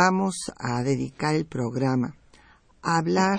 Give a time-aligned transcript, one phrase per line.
[0.00, 2.16] Vamos a dedicar el programa
[2.80, 3.38] a hablar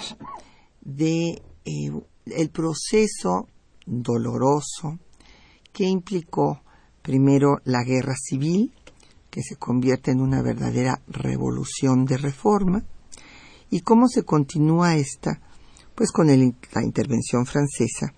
[0.82, 1.92] de eh,
[2.28, 3.48] el proceso
[3.88, 5.00] doloroso
[5.74, 6.62] que implicó
[7.02, 8.72] primero la guerra civil,
[9.32, 12.84] que se convierte en una verdadera revolución de reforma,
[13.72, 15.42] y cómo se continúa esta,
[15.96, 16.36] pues con la
[16.84, 18.14] intervención francesa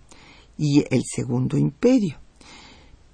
[0.57, 2.17] y el Segundo Imperio.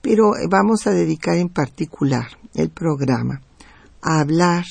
[0.01, 2.25] Pero eh, vamos a dedicar en particular
[2.55, 3.43] el programa
[4.01, 4.65] a hablar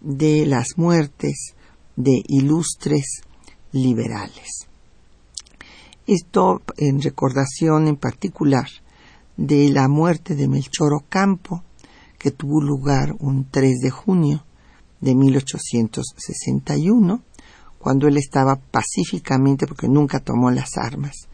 [0.00, 1.54] de las muertes
[1.96, 3.22] de ilustres
[3.72, 4.68] liberales.
[6.06, 8.68] Esto en recordación en particular
[9.36, 11.64] de la muerte de Melchor Ocampo,
[12.18, 14.44] que tuvo lugar un 3 de junio
[15.00, 17.22] de 1861,
[17.78, 21.28] cuando él estaba pacíficamente, porque nunca tomó las armas,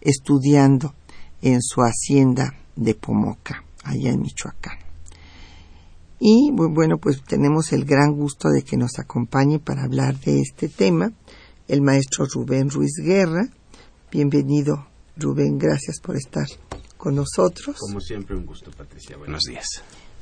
[0.00, 0.94] estudiando
[1.42, 4.83] en su hacienda de Pomoca, allá en Michoacán.
[6.18, 10.68] Y bueno, pues tenemos el gran gusto de que nos acompañe para hablar de este
[10.68, 11.12] tema
[11.68, 13.48] el maestro Rubén Ruiz Guerra.
[14.10, 16.46] Bienvenido, Rubén, gracias por estar
[16.96, 17.76] con nosotros.
[17.78, 19.16] Como siempre, un gusto, Patricia.
[19.16, 19.66] Buenos días.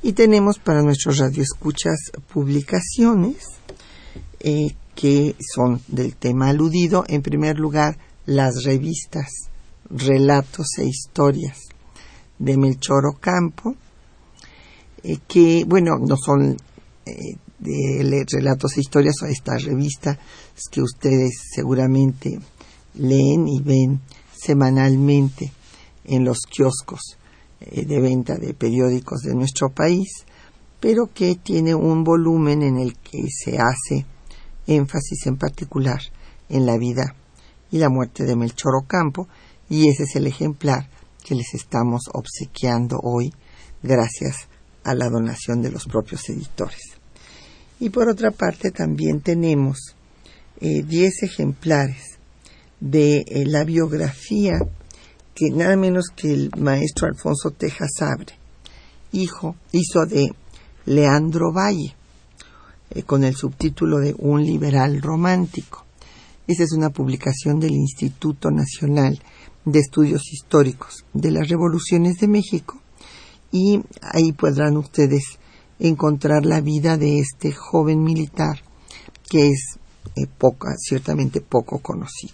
[0.01, 3.37] Y tenemos para nuestros radioescuchas publicaciones
[4.39, 7.05] eh, que son del tema aludido.
[7.07, 9.49] En primer lugar, las revistas
[9.89, 11.59] Relatos e Historias
[12.39, 13.75] de Melchor Ocampo,
[15.03, 16.57] eh, que, bueno, no son
[17.05, 20.17] eh, de relatos e historias, son estas revistas
[20.71, 22.39] que ustedes seguramente
[22.95, 24.01] leen y ven
[24.33, 25.51] semanalmente
[26.05, 27.17] en los kioscos
[27.61, 30.25] eh, de venta de periódicos de nuestro país,
[30.79, 34.05] pero que tiene un volumen en el que se hace
[34.67, 36.01] énfasis en particular
[36.49, 37.15] en la vida
[37.71, 39.27] y la muerte de Melchor Ocampo,
[39.69, 40.89] y ese es el ejemplar
[41.23, 43.33] que les estamos obsequiando hoy
[43.81, 44.47] gracias
[44.83, 46.81] a la donación de los propios editores.
[47.79, 49.95] Y por otra parte también tenemos
[50.59, 52.17] 10 eh, ejemplares
[52.79, 54.53] de eh, la biografía
[55.33, 58.33] que nada menos que el maestro Alfonso Tejas Abre,
[59.11, 60.33] hijo, hizo de
[60.85, 61.95] Leandro Valle,
[62.91, 65.85] eh, con el subtítulo de Un liberal romántico.
[66.45, 69.19] Esa es una publicación del Instituto Nacional
[69.65, 72.82] de Estudios Históricos de las Revoluciones de México
[73.53, 75.37] y ahí podrán ustedes
[75.79, 78.59] encontrar la vida de este joven militar
[79.29, 79.77] que es
[80.15, 80.27] eh,
[80.77, 82.33] ciertamente poco conocido.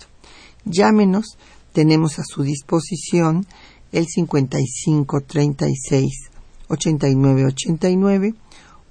[0.63, 1.37] Llámenos,
[1.73, 3.45] tenemos a su disposición
[3.91, 6.31] el 55 36
[6.69, 8.33] 89 89,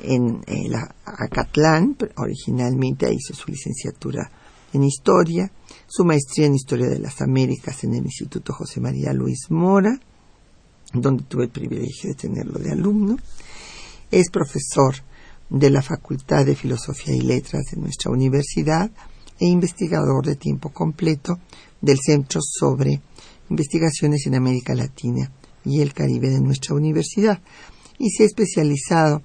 [0.00, 4.30] en el Acatlán, originalmente hizo su licenciatura
[4.72, 5.50] en Historia,
[5.86, 9.98] su maestría en Historia de las Américas en el Instituto José María Luis Mora,
[10.92, 13.16] donde tuve el privilegio de tenerlo de alumno.
[14.10, 14.94] Es profesor
[15.48, 18.90] de la Facultad de Filosofía y Letras de nuestra universidad
[19.38, 21.38] e investigador de tiempo completo
[21.80, 23.00] del Centro sobre
[23.50, 25.30] investigaciones en América Latina
[25.64, 27.40] y el Caribe de nuestra universidad
[27.98, 29.22] y se ha especializado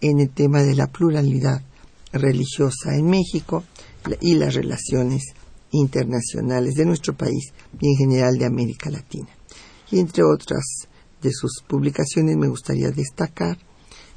[0.00, 1.62] en el tema de la pluralidad
[2.12, 3.64] religiosa en México
[4.20, 5.34] y las relaciones
[5.70, 9.28] internacionales de nuestro país y en general de América Latina.
[9.90, 10.88] Y entre otras
[11.22, 13.58] de sus publicaciones me gustaría destacar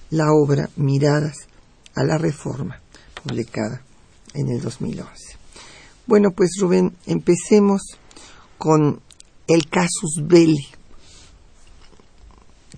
[0.09, 1.47] la obra Miradas
[1.95, 2.81] a la Reforma,
[3.23, 3.81] publicada
[4.33, 5.37] en el 2011.
[6.05, 7.81] Bueno, pues Rubén, empecemos
[8.57, 9.01] con
[9.53, 10.67] el casus belli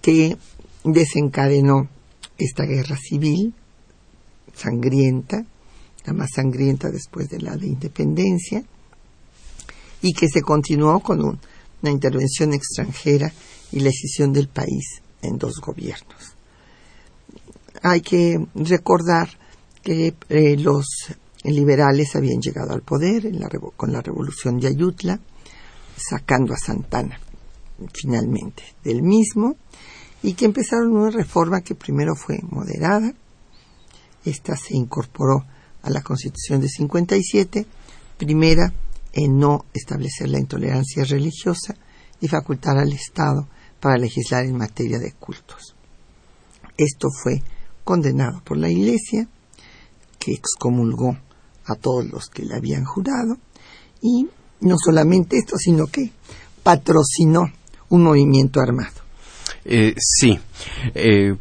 [0.02, 0.38] que
[0.84, 1.88] desencadenó
[2.38, 3.54] esta guerra civil
[4.54, 5.46] sangrienta,
[6.06, 8.64] la más sangrienta después de la de independencia,
[10.02, 13.32] y que se continuó con una intervención extranjera
[13.72, 16.36] y la decisión del país en dos gobiernos.
[17.82, 19.30] Hay que recordar
[19.82, 20.86] que eh, los
[21.44, 23.32] liberales habían llegado al poder
[23.76, 25.20] con la revolución de Ayutla,
[25.96, 27.20] sacando a Santana
[27.94, 29.56] finalmente del mismo,
[30.22, 33.14] y que empezaron una reforma que primero fue moderada,
[34.24, 35.46] esta se incorporó
[35.82, 37.66] a la Constitución de 57,
[38.18, 38.74] primera
[39.12, 41.76] en no establecer la intolerancia religiosa
[42.22, 43.50] y facultar al Estado
[43.82, 45.76] para legislar en materia de cultos.
[46.78, 47.44] Esto fue
[47.84, 49.28] condenado por la Iglesia,
[50.20, 51.18] que excomulgó
[51.66, 53.38] a todos los que le habían jurado,
[54.02, 54.30] y
[54.64, 56.12] no solamente esto, sino que
[56.64, 57.52] patrocinó
[57.90, 59.04] un movimiento armado.
[59.66, 60.40] Eh, sí.
[60.96, 61.36] Eh,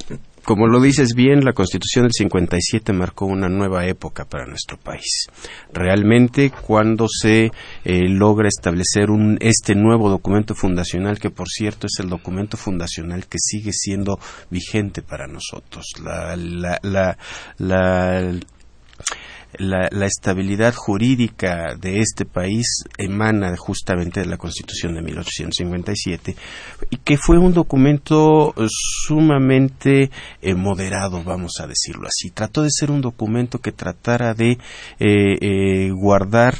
[0.45, 5.29] como lo dices bien, la Constitución del 57 marcó una nueva época para nuestro país.
[5.73, 7.53] Realmente, cuando se
[7.85, 13.27] eh, logra establecer un, este nuevo documento fundacional, que por cierto es el documento fundacional
[13.27, 14.19] que sigue siendo
[14.51, 17.17] vigente para nosotros, la,
[19.59, 26.37] la, estabilidad jurídica de este país emana justamente de la Constitución de 1857
[26.91, 28.55] y que fue un documento
[29.07, 30.11] sumamente
[30.41, 32.31] eh, moderado, vamos a decirlo así.
[32.31, 34.59] Trató de ser un documento que tratara de eh,
[35.41, 36.57] eh, guardar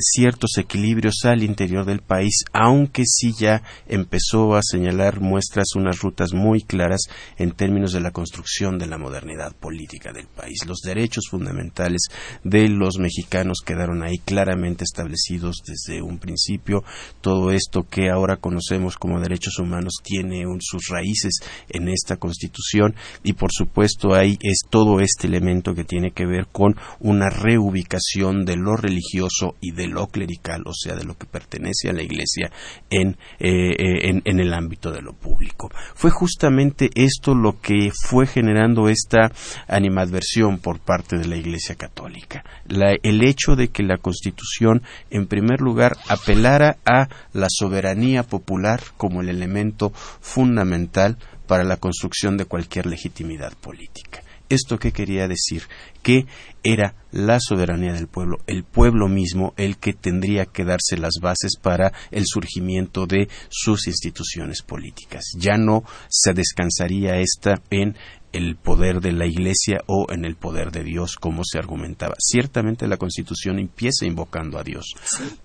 [0.00, 6.32] ciertos equilibrios al interior del país, aunque sí ya empezó a señalar muestras unas rutas
[6.32, 7.02] muy claras
[7.38, 10.66] en términos de la construcción de la modernidad política del país.
[10.66, 12.05] Los derechos fundamentales
[12.44, 16.84] de los mexicanos quedaron ahí claramente establecidos desde un principio.
[17.20, 23.32] Todo esto que ahora conocemos como derechos humanos tiene sus raíces en esta Constitución y
[23.32, 28.56] por supuesto ahí es todo este elemento que tiene que ver con una reubicación de
[28.56, 32.50] lo religioso y de lo clerical, o sea, de lo que pertenece a la Iglesia
[32.90, 35.70] en, eh, eh, en el ámbito de lo público.
[35.94, 39.32] Fue justamente esto lo que fue generando esta
[39.68, 41.95] animadversión por parte de la Iglesia Católica
[43.02, 49.20] el hecho de que la Constitución, en primer lugar, apelara a la soberanía popular como
[49.20, 51.16] el elemento fundamental
[51.46, 54.22] para la construcción de cualquier legitimidad política.
[54.48, 55.64] ¿Esto qué quería decir?
[56.02, 56.26] Que
[56.62, 61.56] era la soberanía del pueblo, el pueblo mismo el que tendría que darse las bases
[61.60, 65.24] para el surgimiento de sus instituciones políticas.
[65.36, 67.96] Ya no se descansaría esta en
[68.36, 72.14] el poder de la Iglesia o en el poder de Dios, como se argumentaba.
[72.18, 74.92] Ciertamente la Constitución empieza invocando a Dios,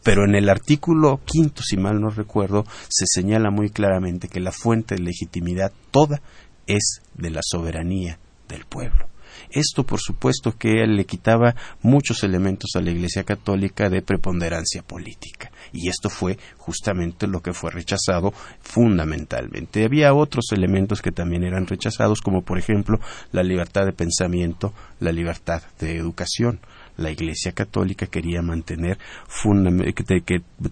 [0.04, 4.52] pero en el artículo quinto, si mal no recuerdo, se señala muy claramente que la
[4.52, 6.22] fuente de legitimidad toda
[6.68, 9.08] es de la soberanía del pueblo.
[9.52, 15.52] Esto, por supuesto, que le quitaba muchos elementos a la Iglesia Católica de preponderancia política.
[15.74, 19.84] Y esto fue justamente lo que fue rechazado fundamentalmente.
[19.84, 23.00] Había otros elementos que también eran rechazados, como por ejemplo
[23.32, 26.60] la libertad de pensamiento, la libertad de educación
[26.98, 28.98] la Iglesia Católica quería mantener,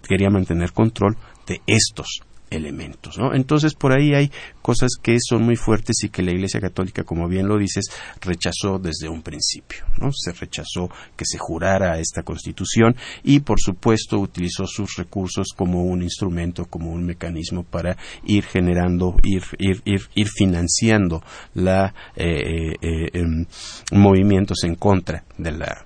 [0.07, 1.17] quería mantener control
[1.47, 3.17] de estos elementos.
[3.33, 7.27] Entonces, por ahí hay cosas que son muy fuertes y que la Iglesia Católica, como
[7.27, 7.85] bien lo dices,
[8.21, 9.85] rechazó desde un principio.
[9.99, 10.11] ¿no?
[10.11, 16.01] Se rechazó que se jurara esta Constitución y, por supuesto, utilizó sus recursos como un
[16.01, 23.09] instrumento, como un mecanismo para ir generando, ir, ir, ir, ir financiando la, eh, eh,
[23.13, 23.45] em,
[23.91, 25.85] movimientos en contra de la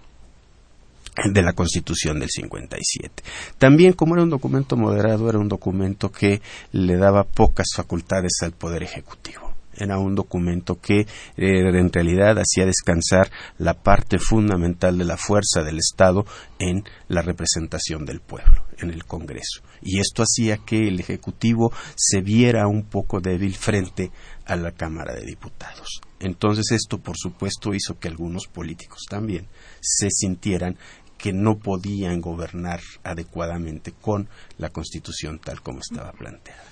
[1.31, 3.23] de la Constitución del 57.
[3.57, 6.41] También, como era un documento moderado, era un documento que
[6.71, 9.53] le daba pocas facultades al Poder Ejecutivo.
[9.75, 15.63] Era un documento que eh, en realidad hacía descansar la parte fundamental de la fuerza
[15.63, 16.25] del Estado
[16.59, 19.61] en la representación del pueblo, en el Congreso.
[19.81, 24.11] Y esto hacía que el Ejecutivo se viera un poco débil frente
[24.45, 26.01] a la Cámara de Diputados.
[26.19, 29.47] Entonces esto, por supuesto, hizo que algunos políticos también
[29.81, 30.77] se sintieran
[31.23, 34.27] que no podían gobernar adecuadamente con
[34.57, 36.65] la Constitución tal como estaba planteada.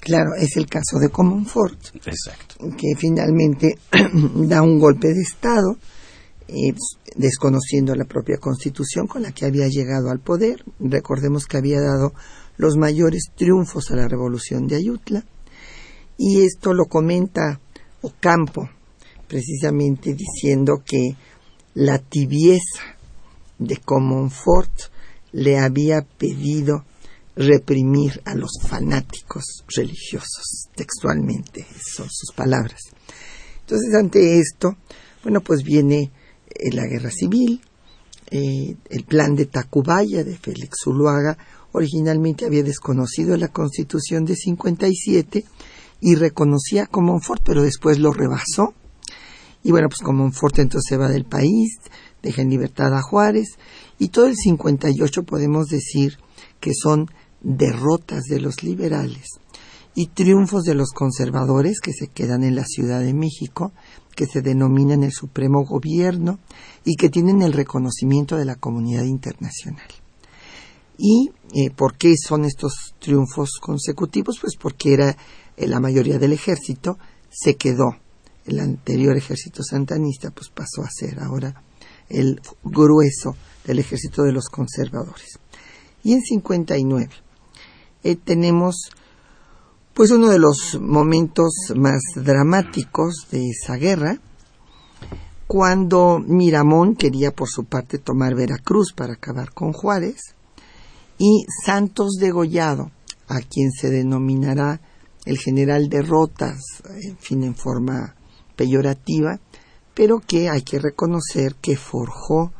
[0.00, 2.56] Claro, es el caso de Comonfort, Exacto.
[2.76, 3.78] que finalmente
[4.34, 5.78] da un golpe de Estado,
[6.48, 6.74] eh,
[7.16, 10.62] desconociendo la propia Constitución con la que había llegado al poder.
[10.78, 12.12] Recordemos que había dado
[12.58, 15.24] los mayores triunfos a la Revolución de Ayutla,
[16.18, 17.58] y esto lo comenta
[18.02, 18.68] Ocampo,
[19.26, 21.16] precisamente diciendo que
[21.72, 22.99] la tibieza
[23.60, 24.72] de Comonfort
[25.32, 26.84] le había pedido
[27.36, 32.80] reprimir a los fanáticos religiosos, textualmente, son sus palabras.
[33.60, 34.76] Entonces, ante esto,
[35.22, 36.10] bueno, pues viene
[36.48, 37.60] eh, la guerra civil,
[38.30, 41.38] eh, el plan de Tacubaya de Félix Zuluaga,
[41.72, 45.44] originalmente había desconocido la constitución de 57
[46.00, 48.74] y reconocía a Comonfort, pero después lo rebasó.
[49.62, 51.78] Y bueno, pues Comonfort entonces se va del país,
[52.22, 53.58] deja en libertad a Juárez,
[53.98, 56.18] y todo el 58 podemos decir
[56.60, 57.10] que son
[57.42, 59.40] derrotas de los liberales
[59.94, 63.72] y triunfos de los conservadores que se quedan en la Ciudad de México,
[64.14, 66.38] que se denominan el Supremo Gobierno
[66.84, 69.88] y que tienen el reconocimiento de la comunidad internacional.
[70.98, 74.38] ¿Y eh, por qué son estos triunfos consecutivos?
[74.40, 75.16] Pues porque era
[75.56, 76.98] eh, la mayoría del ejército
[77.30, 77.96] se quedó.
[78.44, 81.62] El anterior ejército santanista pues pasó a ser ahora
[82.10, 85.38] el grueso del ejército de los conservadores.
[86.02, 87.08] Y en 59
[88.02, 88.90] eh, tenemos
[89.94, 94.18] pues uno de los momentos más dramáticos de esa guerra,
[95.46, 100.34] cuando Miramón quería por su parte tomar Veracruz para acabar con Juárez,
[101.18, 102.90] y Santos Degollado,
[103.28, 104.80] a quien se denominará
[105.26, 106.60] el general derrotas,
[107.02, 108.14] en fin, en forma
[108.56, 109.38] peyorativa,
[109.94, 112.52] pero que hay que reconocer que forjó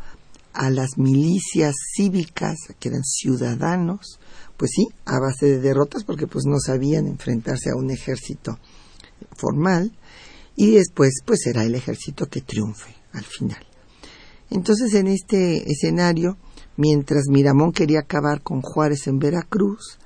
[0.52, 4.18] a las milicias cívicas, que eran ciudadanos,
[4.56, 8.58] pues sí, a base de derrotas, porque pues no sabían enfrentarse a un ejército
[9.36, 9.92] formal,
[10.56, 13.64] y después pues será el ejército que triunfe al final.
[14.50, 16.36] Entonces en este escenario,
[16.76, 19.98] mientras Miramón quería acabar con Juárez en Veracruz,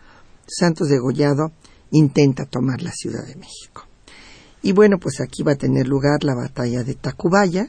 [0.47, 1.53] Santos de Gollado
[1.91, 3.87] intenta tomar la Ciudad de México.
[4.65, 7.69] Y bueno, pues aquí va a tener lugar la batalla de Tacubaya,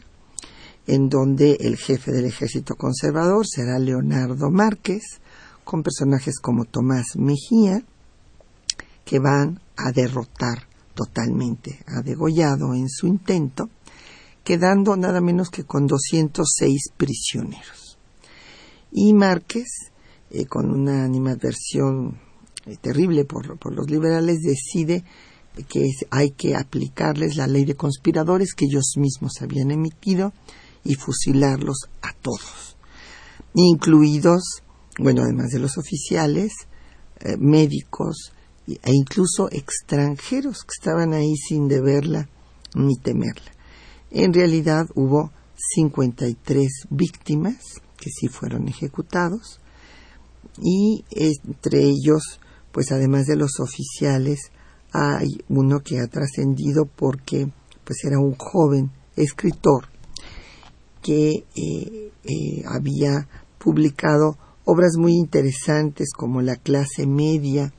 [0.87, 5.03] en donde el jefe del ejército conservador será Leonardo Márquez,
[5.65, 7.83] con personajes como Tomás Mejía,
[9.03, 13.69] que van a derrotar totalmente a Degollado en su intento,
[14.45, 17.97] quedando nada menos que con 206 prisioneros.
[18.93, 19.67] Y Márquez,
[20.31, 22.21] eh, con una animadversión
[22.65, 25.03] eh, terrible por, por, los liberales, decide
[25.63, 30.33] que hay que aplicarles la ley de conspiradores que ellos mismos habían emitido
[30.83, 32.77] y fusilarlos a todos,
[33.53, 34.61] incluidos
[34.97, 36.53] bueno, además de los oficiales,
[37.19, 38.31] eh, médicos
[38.67, 42.29] e incluso extranjeros que estaban ahí sin deberla
[42.73, 43.51] ni temerla.
[44.11, 45.31] En realidad hubo
[45.75, 49.59] 53 víctimas que sí fueron ejecutados
[50.61, 52.39] y entre ellos,
[52.71, 54.51] pues además de los oficiales,
[54.95, 57.49] hay uno que ha trascendido porque
[57.83, 59.87] pues era un joven escritor
[61.01, 67.73] que eh, eh, había publicado obras muy interesantes como La clase media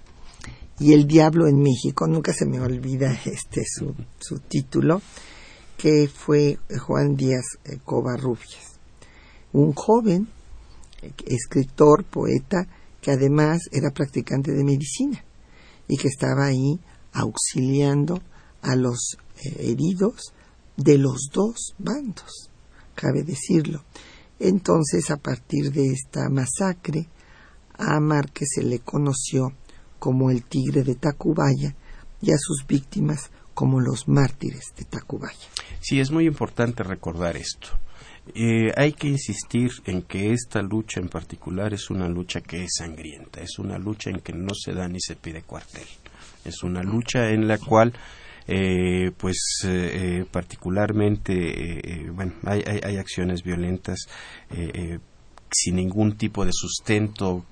[0.78, 5.00] y El diablo en México, nunca se me olvida este su, su título,
[5.78, 8.78] que fue Juan Díaz eh, Covarrubias,
[9.52, 10.28] un joven
[11.26, 12.66] escritor, poeta,
[13.00, 15.24] que además era practicante de medicina
[15.88, 16.80] y que estaba ahí
[17.16, 18.20] auxiliando
[18.62, 20.32] a los eh, heridos
[20.76, 22.50] de los dos bandos,
[22.94, 23.84] cabe decirlo.
[24.38, 27.08] Entonces, a partir de esta masacre,
[27.78, 29.52] a Márquez se le conoció
[29.98, 31.74] como el tigre de Tacubaya
[32.20, 35.48] y a sus víctimas como los mártires de Tacubaya.
[35.80, 37.68] Sí, es muy importante recordar esto.
[38.34, 42.70] Eh, hay que insistir en que esta lucha en particular es una lucha que es
[42.76, 45.86] sangrienta, es una lucha en que no se da ni se pide cuartel,
[46.46, 47.92] es una lucha en la cual
[48.48, 54.06] eh, pues eh, eh, particularmente, bueno, hay, hay, acciones violentas
[55.50, 57.44] sin ningún tipo de sustento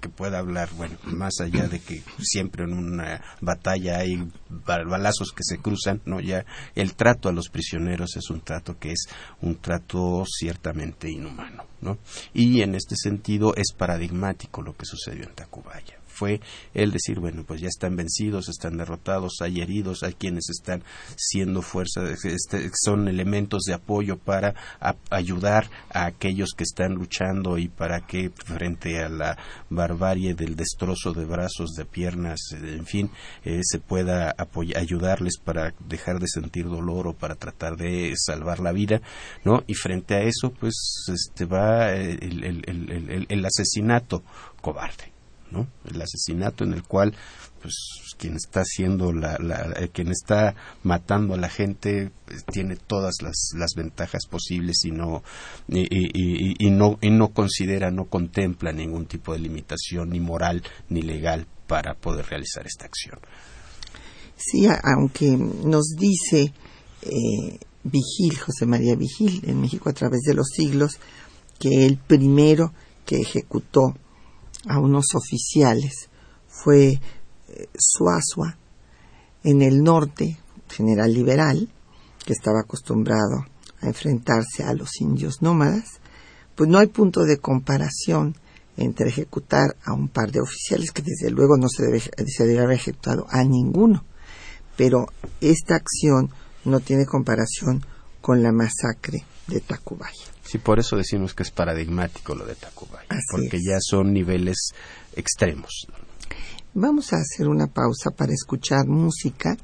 [0.00, 5.44] que pueda hablar, bueno, más allá de que siempre en una batalla hay balazos que
[5.44, 6.44] se cruzan, no, ya
[6.74, 9.06] el trato a los prisioneros es un trato que es
[9.42, 11.98] un trato ciertamente inhumano, ¿no?
[12.32, 16.40] Y en este sentido es paradigmático lo que sucedió en Tacubaya fue
[16.72, 20.84] el decir, bueno, pues ya están vencidos, están derrotados, hay heridos, hay quienes están
[21.16, 24.54] siendo fuerza, este, son elementos de apoyo para
[25.10, 29.36] ayudar a aquellos que están luchando y para que frente a la
[29.68, 33.10] barbarie del destrozo de brazos, de piernas, en fin,
[33.44, 34.36] eh, se pueda
[34.76, 39.02] ayudarles para dejar de sentir dolor o para tratar de salvar la vida,
[39.44, 39.64] ¿no?
[39.66, 40.74] Y frente a eso, pues,
[41.08, 44.22] este va el, el asesinato
[44.60, 45.11] cobarde
[45.52, 45.68] ¿no?
[45.84, 47.14] El asesinato en el cual
[47.60, 47.74] pues
[48.18, 49.36] quien está haciendo la,
[49.76, 54.90] eh, quien está matando a la gente pues, tiene todas las, las ventajas posibles y
[54.90, 55.22] no
[55.68, 61.46] y, no y no considera no contempla ningún tipo de limitación ni moral ni legal
[61.66, 63.18] para poder realizar esta acción
[64.36, 66.52] sí aunque nos dice
[67.02, 70.98] eh, Vigil José María Vigil en México a través de los siglos
[71.58, 72.72] que el primero
[73.06, 73.94] que ejecutó
[74.66, 76.08] a unos oficiales.
[76.46, 78.56] Fue eh, Suazua
[79.44, 80.38] en el norte,
[80.68, 81.68] general liberal,
[82.24, 83.46] que estaba acostumbrado
[83.80, 86.00] a enfrentarse a los indios nómadas,
[86.54, 88.36] pues no hay punto de comparación
[88.76, 92.60] entre ejecutar a un par de oficiales que desde luego no se debe, se debe
[92.60, 94.04] haber ejecutado a ninguno,
[94.76, 95.06] pero
[95.40, 96.30] esta acción
[96.64, 97.84] no tiene comparación
[98.20, 100.31] con la masacre de Tacubaya.
[100.52, 104.74] Sí, por eso decimos que es paradigmático lo de Tacubaya, porque ya son niveles
[105.16, 105.86] extremos.
[106.74, 109.56] Vamos a hacer una pausa para escuchar música.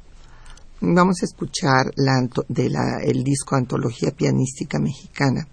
[0.81, 5.47] Vamos a escuchar la, de la, el disco Antología Pianística Mexicana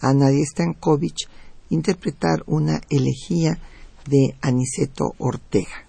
[0.00, 1.28] a Nadia Stankovic
[1.68, 3.58] interpretar una elegía
[4.06, 5.84] de Aniceto Ortega.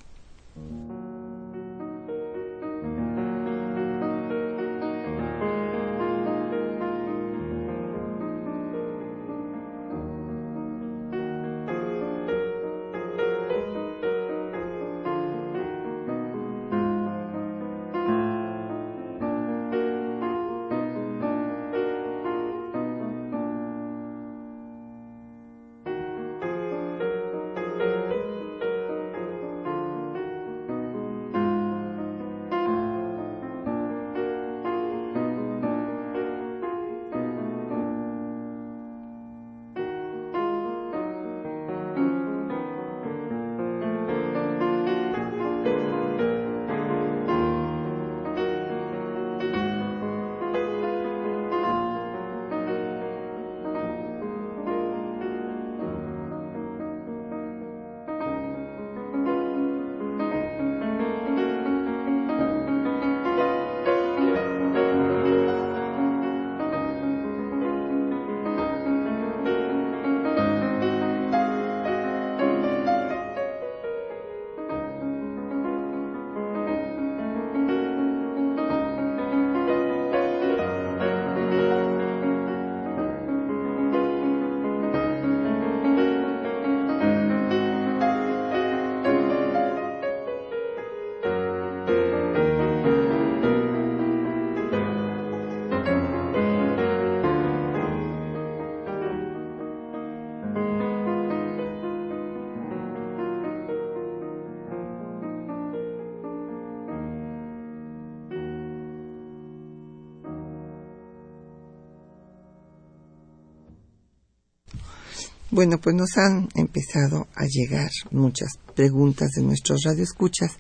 [115.59, 120.53] Bueno, pues nos han empezado a llegar muchas preguntas de nuestros radioescuchas.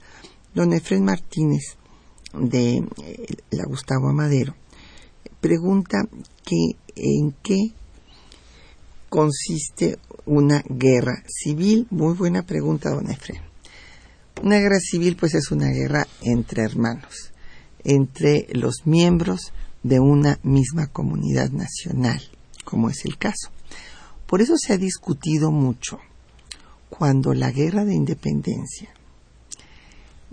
[0.53, 1.77] Don Efren Martínez,
[2.33, 4.55] de eh, la Gustavo Amadero,
[5.39, 5.99] pregunta
[6.43, 7.71] que en qué
[9.07, 11.87] consiste una guerra civil.
[11.91, 13.41] Muy buena pregunta, don Efren.
[14.43, 17.31] Una guerra civil, pues, es una guerra entre hermanos,
[17.85, 22.21] entre los miembros de una misma comunidad nacional,
[22.65, 23.49] como es el caso.
[24.29, 25.99] Por eso se ha discutido mucho
[26.87, 28.93] cuando la guerra de independencia,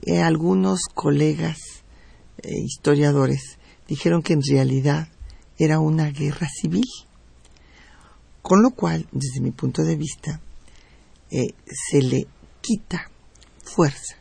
[0.02, 1.56] eh, algunos colegas
[2.42, 5.08] eh, historiadores dijeron que en realidad
[5.56, 6.84] era una guerra civil,
[8.42, 10.42] con lo cual, desde mi punto de vista,
[11.30, 12.26] eh, se le
[12.60, 13.10] quita
[13.64, 14.16] fuerza,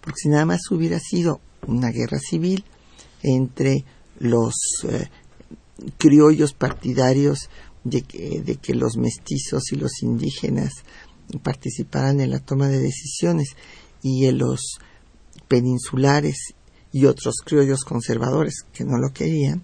[0.00, 2.64] porque si nada más hubiera sido una guerra civil
[3.24, 3.84] entre
[4.20, 4.54] los
[5.96, 7.50] criollos partidarios
[7.90, 10.72] de que, los mestizos y los indígenas
[11.42, 13.48] participaran en la toma de decisiones
[14.02, 14.78] y los
[15.48, 16.54] peninsulares
[16.92, 19.62] y otros criollos conservadores que no lo querían,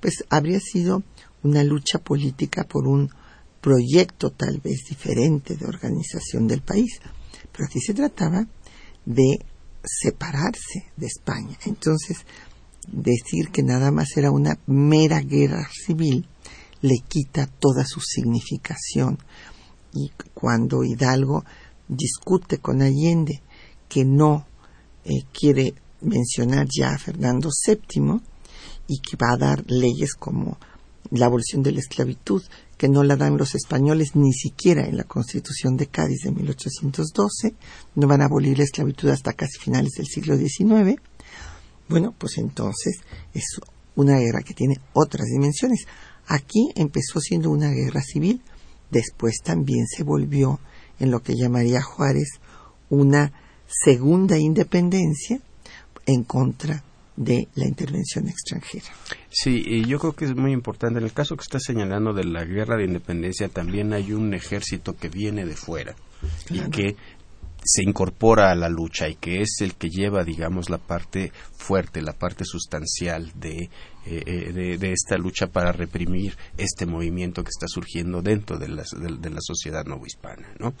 [0.00, 1.02] pues habría sido
[1.42, 3.10] una lucha política por un
[3.60, 7.00] proyecto tal vez diferente de organización del país.
[7.52, 8.46] Pero aquí se trataba
[9.04, 9.44] de
[9.84, 11.58] separarse de España.
[11.66, 12.18] Entonces,
[12.90, 16.26] decir que nada más era una mera guerra civil
[16.82, 19.18] le quita toda su significación.
[19.92, 21.44] Y cuando Hidalgo
[21.88, 23.42] discute con Allende
[23.88, 24.46] que no
[25.04, 28.20] eh, quiere mencionar ya a Fernando VII
[28.86, 30.58] y que va a dar leyes como
[31.10, 32.42] la abolición de la esclavitud,
[32.76, 37.54] que no la dan los españoles ni siquiera en la Constitución de Cádiz de 1812,
[37.96, 41.00] no van a abolir la esclavitud hasta casi finales del siglo XIX.
[41.88, 43.00] Bueno, pues entonces
[43.34, 43.60] es
[43.96, 45.86] una guerra que tiene otras dimensiones.
[46.32, 48.40] Aquí empezó siendo una guerra civil,
[48.88, 50.60] después también se volvió
[51.00, 52.38] en lo que llamaría Juárez
[52.88, 53.32] una
[53.66, 55.40] segunda independencia
[56.06, 56.84] en contra
[57.16, 58.86] de la intervención extranjera.
[59.28, 61.00] Sí, y yo creo que es muy importante.
[61.00, 64.96] En el caso que está señalando de la guerra de independencia, también hay un ejército
[64.96, 65.96] que viene de fuera
[66.48, 66.94] y que
[67.64, 72.02] se incorpora a la lucha y que es el que lleva, digamos, la parte fuerte,
[72.02, 73.70] la parte sustancial de
[74.06, 78.82] eh, eh, de, esta lucha para reprimir este movimiento que está surgiendo dentro de la,
[78.82, 80.72] de, la sociedad novohispana, ¿no?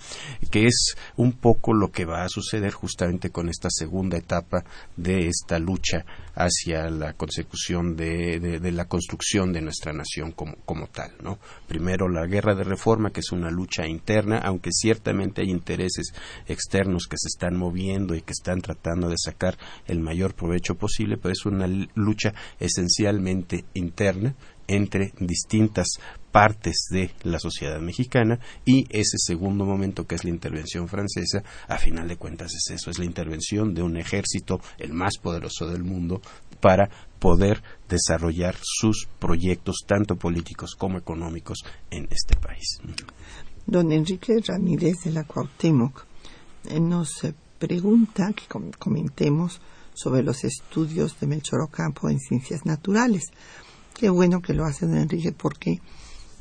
[0.50, 4.64] que es un poco lo que va a suceder justamente con esta segunda etapa
[4.96, 10.86] de esta lucha hacia la consecución de, de la construcción de nuestra nación como, como,
[10.86, 11.12] tal.
[11.22, 11.38] ¿no?
[11.68, 16.14] Primero la guerra de reforma, que es una lucha interna, aunque ciertamente hay intereses
[16.48, 21.16] externos que se están moviendo y que están tratando de sacar el mayor provecho posible,
[21.16, 23.20] pero es una lucha esencial
[23.74, 24.34] interna
[24.70, 25.88] entre distintas
[26.30, 31.76] partes de la sociedad mexicana y ese segundo momento que es la intervención francesa, a
[31.76, 35.82] final de cuentas es eso, es la intervención de un ejército, el más poderoso del
[35.82, 36.22] mundo,
[36.60, 41.58] para poder desarrollar sus proyectos tanto políticos como económicos
[41.90, 42.78] en este país.
[43.66, 46.04] Don Enrique Ramírez de la Cuauhtémoc
[46.68, 47.26] eh, nos
[47.58, 48.44] pregunta que
[48.78, 49.60] comentemos
[50.00, 53.24] sobre los estudios de Melchor Ocampo en ciencias naturales.
[53.94, 55.80] Qué bueno que lo hace don Enrique porque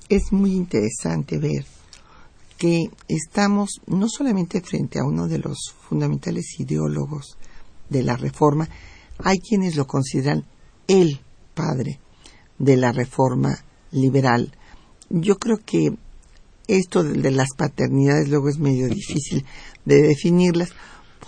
[0.08, 1.66] es muy interesante ver
[2.58, 7.38] que estamos no solamente frente a uno de los fundamentales ideólogos
[7.90, 8.70] de la reforma,
[9.24, 10.46] hay quienes lo consideran
[10.88, 11.20] el
[11.54, 12.00] padre
[12.58, 14.54] de la reforma liberal.
[15.10, 15.98] Yo creo que
[16.68, 19.46] esto de las paternidades luego es medio difícil
[19.86, 20.70] de definirlas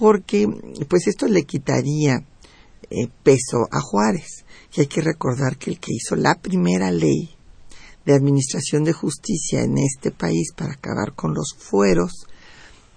[0.02, 0.48] porque
[0.90, 2.24] pues esto le quitaría
[2.90, 4.46] eh, peso a Juárez.
[4.76, 7.30] Y hay que recordar que el que hizo la primera ley
[8.04, 12.26] de administración de justicia en este país para acabar con los fueros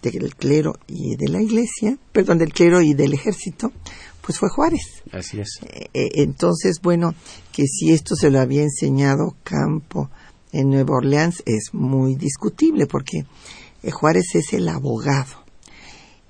[0.01, 3.71] del clero y de la iglesia, perdón, del clero y del ejército,
[4.23, 5.03] pues fue Juárez.
[5.13, 5.59] Así es.
[5.63, 7.15] Eh, eh, entonces, bueno,
[7.53, 10.09] que si esto se lo había enseñado Campo
[10.53, 13.27] en Nueva Orleans es muy discutible porque
[13.93, 15.44] Juárez es el abogado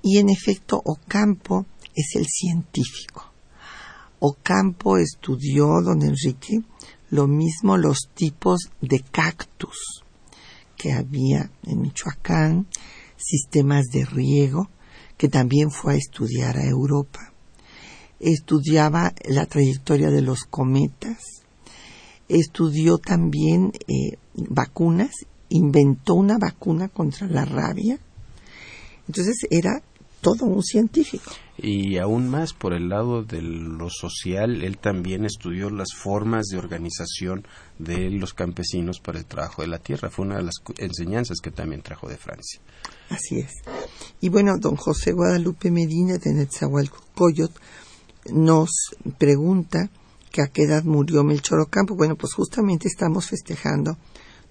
[0.07, 1.65] y en efecto, Ocampo
[1.95, 3.33] es el científico.
[4.19, 6.59] Ocampo estudió, don Enrique,
[7.09, 10.03] lo mismo los tipos de cactus
[10.77, 12.67] que había en Michoacán,
[13.17, 14.69] sistemas de riego,
[15.17, 17.33] que también fue a estudiar a Europa.
[18.19, 21.17] Estudiaba la trayectoria de los cometas,
[22.29, 27.97] estudió también eh, vacunas, inventó una vacuna contra la rabia.
[29.07, 29.81] Entonces era
[30.25, 31.31] todo un científico.
[31.55, 36.57] Y aún más por el lado de lo social, él también estudió las formas de
[36.57, 37.45] organización
[37.77, 40.09] de los campesinos para el trabajo de la tierra.
[40.09, 42.59] Fue una de las enseñanzas que también trajo de Francia.
[43.09, 43.51] Así es.
[44.19, 47.51] Y bueno, don José Guadalupe Medina de Netzahualcoyot
[48.33, 48.71] nos
[49.19, 49.91] pregunta
[50.31, 51.95] que a qué edad murió Melchor Ocampo.
[51.95, 53.95] Bueno, pues justamente estamos festejando,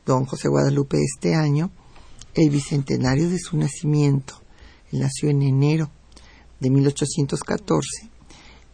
[0.07, 1.73] don José Guadalupe, este año,
[2.33, 4.44] el bicentenario de su nacimiento
[4.95, 5.91] nació en enero
[6.61, 8.11] de 1814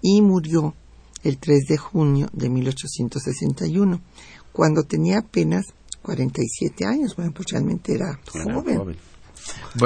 [0.02, 0.74] y murió
[1.22, 4.00] el 3 de junio de 1861,
[4.52, 5.66] cuando tenía apenas
[6.02, 7.16] 47 años.
[7.16, 8.96] Bueno, pues realmente era joven.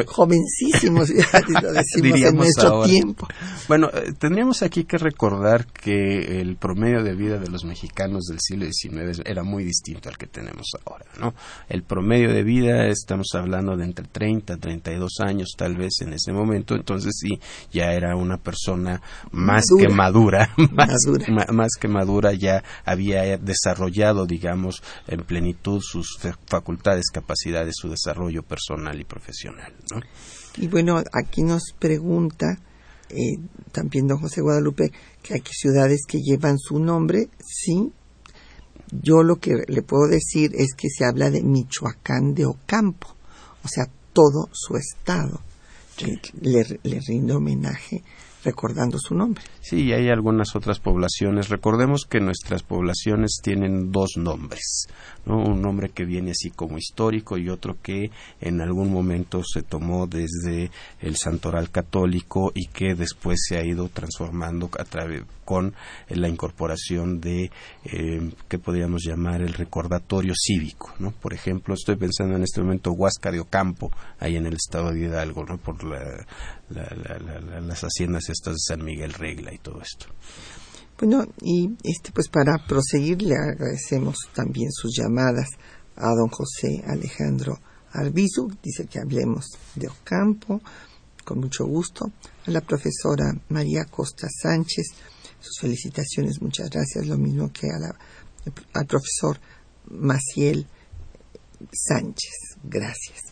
[0.07, 1.11] Jovencísimos,
[1.63, 3.29] lo decimos en nuestro tiempo.
[3.69, 8.39] Bueno, eh, tendríamos aquí que recordar que el promedio de vida de los mexicanos del
[8.41, 11.35] siglo XIX era muy distinto al que tenemos ahora, ¿no?
[11.69, 16.13] El promedio de vida, estamos hablando de entre 30 a 32 años tal vez en
[16.13, 17.39] ese momento, entonces sí,
[17.73, 19.01] ya era una persona
[19.33, 20.51] más que madura,
[21.53, 28.99] más, que madura, ya había desarrollado, digamos, en plenitud sus facultades, capacidades, su desarrollo personal
[29.01, 29.54] y profesional.
[30.57, 32.59] Y bueno, aquí nos pregunta
[33.11, 33.39] eh,
[33.73, 37.93] también don José Guadalupe que hay ciudades que llevan su nombre, sí.
[38.91, 43.09] Yo lo que le puedo decir es que se habla de Michoacán de Ocampo,
[43.65, 45.41] o sea, todo su estado.
[46.41, 48.03] Le, le rinde homenaje
[48.45, 49.43] recordando su nombre.
[49.61, 51.49] Sí, hay algunas otras poblaciones.
[51.49, 54.87] Recordemos que nuestras poblaciones tienen dos nombres,
[55.27, 55.39] ¿no?
[55.39, 60.07] Un nombre que viene así como histórico y otro que en algún momento se tomó
[60.07, 65.75] desde el santoral católico y que después se ha ido transformando a través con
[66.09, 67.51] la incorporación de
[67.85, 71.13] eh, que podríamos llamar el recordatorio cívico, ¿no?
[71.13, 75.01] Por ejemplo, estoy pensando en este momento Huáscar de Ocampo, ahí en el estado de
[75.01, 75.59] Hidalgo, ¿no?
[75.59, 80.07] Por las haciendas estas de San Miguel Regla y todo esto.
[80.99, 85.49] Bueno, y este pues para proseguir le agradecemos también sus llamadas
[85.97, 87.59] a don José Alejandro
[87.93, 90.61] Arbizu, dice que hablemos de Ocampo,
[91.25, 92.13] con mucho gusto,
[92.47, 94.87] a la profesora María Costa Sánchez,
[95.45, 97.97] sus felicitaciones, muchas gracias, lo mismo que a la,
[98.73, 99.39] al profesor
[99.91, 100.67] Maciel
[101.73, 103.23] Sánchez, gracias.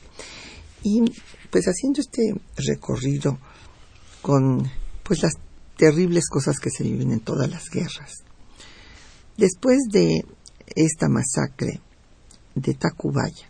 [0.83, 1.03] Y
[1.51, 3.38] pues haciendo este recorrido
[4.20, 4.70] con
[5.03, 5.35] pues las
[5.77, 8.22] terribles cosas que se viven en todas las guerras.
[9.37, 10.25] Después de
[10.75, 11.81] esta masacre
[12.55, 13.48] de Tacubaya,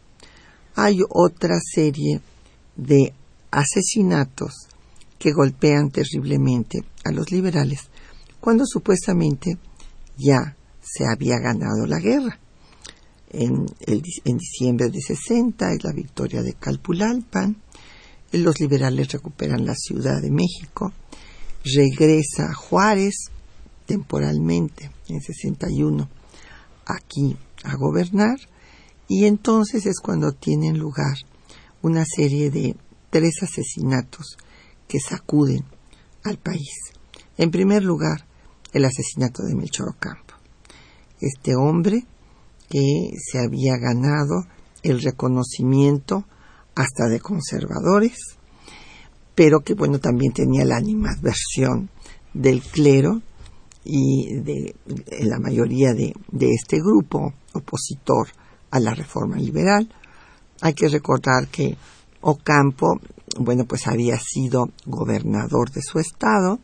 [0.75, 2.20] hay otra serie
[2.77, 3.12] de
[3.51, 4.68] asesinatos
[5.18, 7.90] que golpean terriblemente a los liberales
[8.42, 9.57] cuando supuestamente
[10.18, 12.40] ya se había ganado la guerra.
[13.31, 17.57] En, en diciembre de 60 es la victoria de Calpulalpan,
[18.33, 20.92] los liberales recuperan la Ciudad de México,
[21.64, 23.31] regresa Juárez
[23.87, 26.09] temporalmente en 61
[26.85, 28.38] aquí a gobernar
[29.07, 31.14] y entonces es cuando tienen lugar
[31.81, 32.74] una serie de
[33.11, 34.37] tres asesinatos
[34.88, 35.64] que sacuden
[36.24, 36.92] al país.
[37.38, 38.26] En primer lugar,
[38.73, 40.35] el asesinato de Melchor Ocampo.
[41.21, 42.05] Este hombre
[42.69, 44.47] que se había ganado
[44.83, 46.25] el reconocimiento
[46.75, 48.17] hasta de conservadores,
[49.35, 51.91] pero que bueno también tenía la animadversión
[52.35, 53.21] del clero
[53.85, 54.75] y de,
[55.21, 58.29] la mayoría de, de este grupo opositor
[58.71, 59.89] a la reforma liberal.
[60.61, 61.77] Hay que recordar que
[62.25, 63.01] Ocampo,
[63.39, 66.61] bueno, pues había sido gobernador de su estado,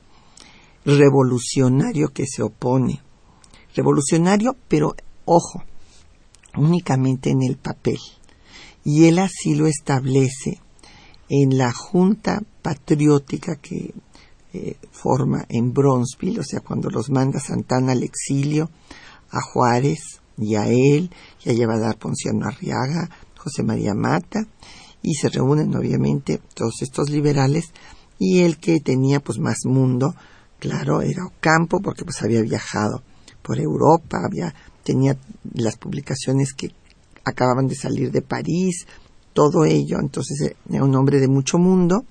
[0.97, 3.03] revolucionario que se opone.
[3.75, 4.97] Revolucionario, pero
[5.27, 5.63] ojo,
[6.57, 7.99] únicamente en el papel.
[8.85, 10.61] Y él así lo establece
[11.29, 13.93] en la Junta Patriótica que
[14.55, 18.71] eh, forma en Bronzeville, o sea, cuando los manda Santana al exilio,
[19.31, 21.11] a Juárez y a él,
[21.45, 24.47] y a Llevadar Ponciano Arriaga, José María Mata,
[25.03, 27.73] y se reúnen obviamente todos estos liberales,
[28.19, 30.15] y el que tenía pues más mundo,
[30.59, 33.03] claro, era Ocampo, porque pues había viajado
[33.43, 35.17] por Europa, había, tenía
[35.55, 36.73] las publicaciones que
[37.25, 38.87] acababan de salir de París,
[39.33, 42.05] todo ello, entonces eh, era un hombre de mucho mundo,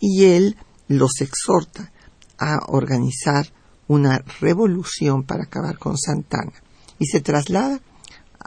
[0.00, 0.56] y él
[0.88, 1.92] los exhorta
[2.38, 3.46] a organizar
[3.86, 6.52] una revolución para acabar con Santana,
[6.98, 7.80] y se traslada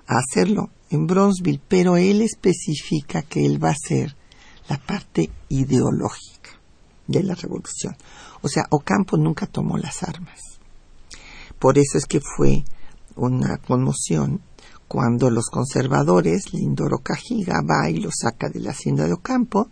[0.07, 4.15] a hacerlo en Bronzeville, pero él especifica que él va a ser
[4.69, 6.36] la parte ideológica
[7.07, 7.95] de la revolución.
[8.41, 10.39] O sea, Ocampo nunca tomó las armas.
[11.59, 12.63] Por eso es que fue
[13.15, 14.41] una conmoción
[14.87, 19.69] cuando los conservadores, Lindoro Cajiga, va y lo saca de la hacienda de Ocampo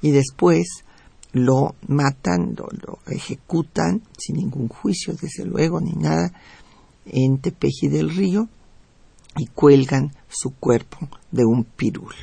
[0.00, 0.84] y después
[1.32, 6.32] lo matan, lo, ejecutan sin ningún juicio, desde luego, ni nada,
[7.06, 8.48] en Tepeji del Río
[9.36, 12.14] y cuelgan su cuerpo de un pirul.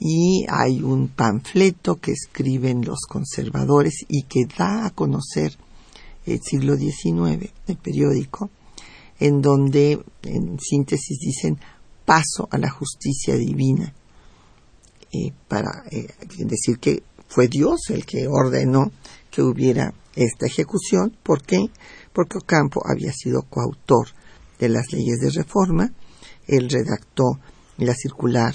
[0.00, 5.56] Y hay un panfleto que escriben los conservadores y que da a conocer
[6.24, 8.50] el siglo XIX, el periódico,
[9.18, 11.58] en donde, en síntesis, dicen
[12.04, 13.92] paso a la justicia divina,
[15.12, 16.06] eh, para eh,
[16.38, 18.92] decir que fue Dios el que ordenó
[19.30, 21.16] que hubiera esta ejecución.
[21.22, 21.70] ¿Por qué?
[22.12, 24.08] Porque Ocampo había sido coautor
[24.58, 25.92] de las leyes de reforma,
[26.46, 27.38] él redactó
[27.76, 28.54] la circular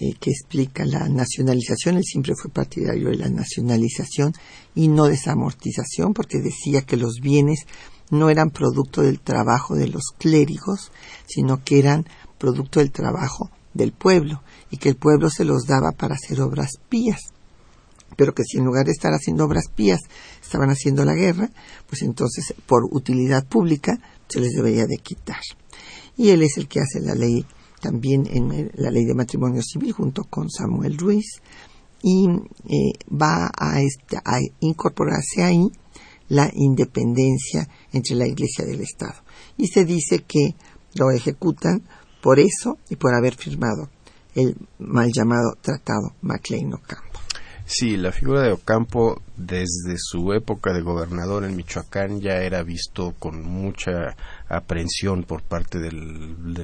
[0.00, 4.32] eh, que explica la nacionalización, él siempre fue partidario de la nacionalización
[4.74, 7.66] y no desamortización, porque decía que los bienes
[8.10, 10.90] no eran producto del trabajo de los clérigos,
[11.26, 12.06] sino que eran
[12.38, 16.78] producto del trabajo del pueblo y que el pueblo se los daba para hacer obras
[16.88, 17.20] pías.
[18.16, 20.00] Pero que si en lugar de estar haciendo obras pías
[20.42, 21.50] estaban haciendo la guerra,
[21.86, 25.40] pues entonces por utilidad pública se les debería de quitar.
[26.16, 27.44] Y él es el que hace la ley
[27.80, 31.40] también en la ley de matrimonio civil junto con Samuel Ruiz
[32.02, 32.28] y
[32.68, 35.70] eh, va a, este, a incorporarse ahí
[36.28, 39.16] la independencia entre la Iglesia y el Estado.
[39.56, 40.54] Y se dice que
[40.94, 41.82] lo ejecutan
[42.22, 43.90] por eso y por haber firmado
[44.34, 47.20] el mal llamado Tratado MacLean Ocampo.
[47.72, 53.14] Sí, la figura de Ocampo desde su época de gobernador en Michoacán ya era visto
[53.18, 54.16] con mucha
[54.50, 55.92] aprehensión por parte de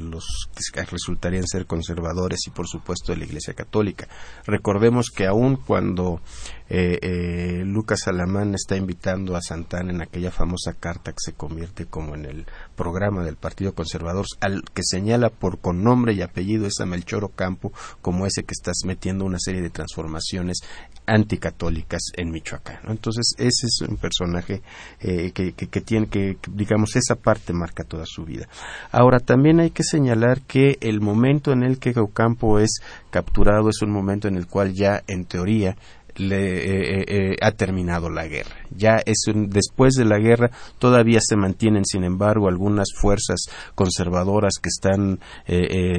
[0.00, 0.26] los
[0.72, 4.08] que resultarían ser conservadores y por supuesto de la Iglesia Católica.
[4.44, 6.20] Recordemos que aun cuando
[6.68, 11.86] eh, eh, Lucas Alamán está invitando a Santana en aquella famosa carta que se convierte
[11.86, 16.66] como en el programa del Partido Conservador, al que señala por con nombre y apellido
[16.66, 20.58] es a Melchor Ocampo como ese que estás metiendo una serie de transformaciones
[21.06, 22.78] anticatólicas en Michoacán.
[22.88, 24.62] Entonces ese es un personaje
[25.00, 28.48] eh, que, que, tiene que, digamos, esa parte marca toda su vida.
[28.90, 33.82] Ahora también hay que señalar que el momento en el que Ocampo es capturado es
[33.82, 35.76] un momento en el cual ya en teoría
[36.16, 38.56] le, eh, eh, eh, ha terminado la guerra.
[38.70, 44.68] Ya es después de la guerra todavía se mantienen, sin embargo, algunas fuerzas conservadoras que
[44.68, 45.20] están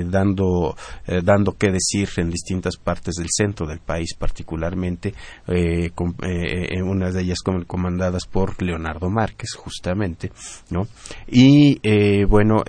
[0.10, 0.76] dando
[1.24, 5.14] dando que decir en distintas partes del centro del país, particularmente
[5.96, 10.32] con, de ellas comandadas por Leonardo Márquez, justamente,
[10.70, 10.88] ¿no?
[11.28, 11.80] Y
[12.26, 12.64] bueno,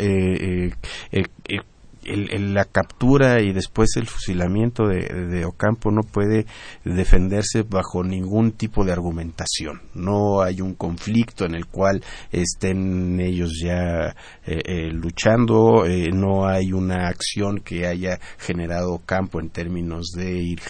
[2.16, 6.46] la captura y después el fusilamiento de, Ocampo no puede
[6.84, 9.82] defenderse bajo ningún tipo de argumentación.
[9.94, 14.14] No hay un conflicto en el cual estén ellos ya
[14.50, 20.40] eh, eh, luchando, eh, no hay una acción que haya generado Ocampo en términos de
[20.40, 20.60] ir,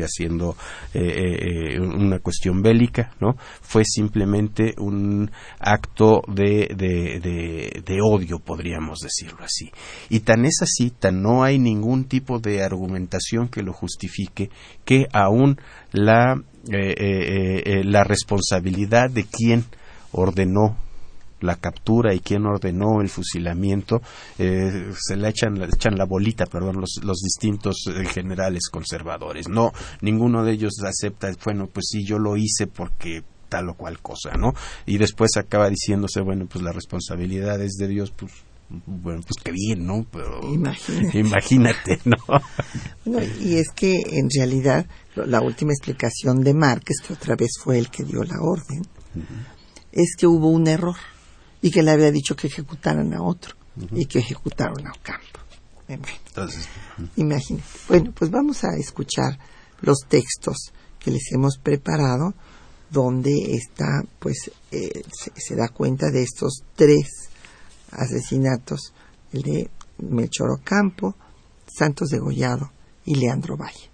[0.00, 0.56] haciendo
[0.94, 3.36] una cuestión bélica, ¿no?
[3.60, 9.70] Fue simplemente un acto de, de odio, podríamos decirlo así.
[10.10, 14.50] Y tan es cita no hay ningún tipo de argumentación que lo justifique,
[14.84, 15.58] que aún
[15.92, 16.34] la,
[16.70, 19.64] eh, eh, eh, la responsabilidad de quien
[20.12, 20.76] ordenó
[21.40, 24.00] la captura y quien ordenó el fusilamiento
[24.36, 29.48] se le echan, echan la bolita perdón los, los distintos generales conservadores.
[29.48, 34.00] No ninguno de ellos acepta bueno pues sí yo lo hice porque tal o cual
[34.00, 34.54] cosa no
[34.86, 38.32] y después acaba diciéndose bueno pues la responsabilidad es de Dios pues
[38.68, 40.04] bueno, pues qué bien, ¿no?
[40.10, 40.40] Pero
[41.14, 42.16] imagínate, ¿no?
[43.04, 47.78] bueno, y es que en realidad la última explicación de Márquez, que otra vez fue
[47.78, 48.82] el que dio la orden,
[49.92, 50.96] es que hubo un error
[51.62, 53.54] y que le había dicho que ejecutaran a otro
[53.92, 55.40] y que ejecutaron a Ocampo.
[55.88, 56.68] Entonces,
[57.16, 57.68] imagínate.
[57.88, 59.38] Bueno, pues vamos a escuchar
[59.82, 62.34] los textos que les hemos preparado
[62.90, 65.02] donde está, pues, eh,
[65.36, 67.30] se da cuenta de estos tres
[67.90, 68.92] asesinatos,
[69.32, 71.14] el de Melchor Ocampo,
[71.66, 72.70] Santos Degollado
[73.04, 73.90] y Leandro Valle.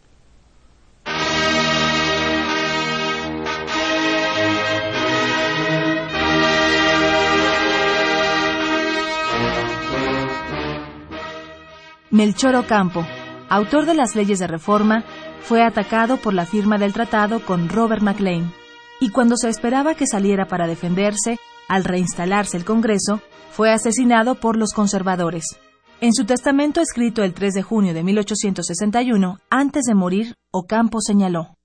[12.12, 13.06] Melchor Ocampo,
[13.48, 15.02] autor de las leyes de reforma,
[15.40, 18.52] fue atacado por la firma del tratado con Robert McLean,
[19.00, 24.58] y cuando se esperaba que saliera para defenderse, al reinstalarse el Congreso, fue asesinado por
[24.58, 25.58] los conservadores.
[26.02, 31.56] En su testamento escrito el 3 de junio de 1861, antes de morir, Ocampo señaló,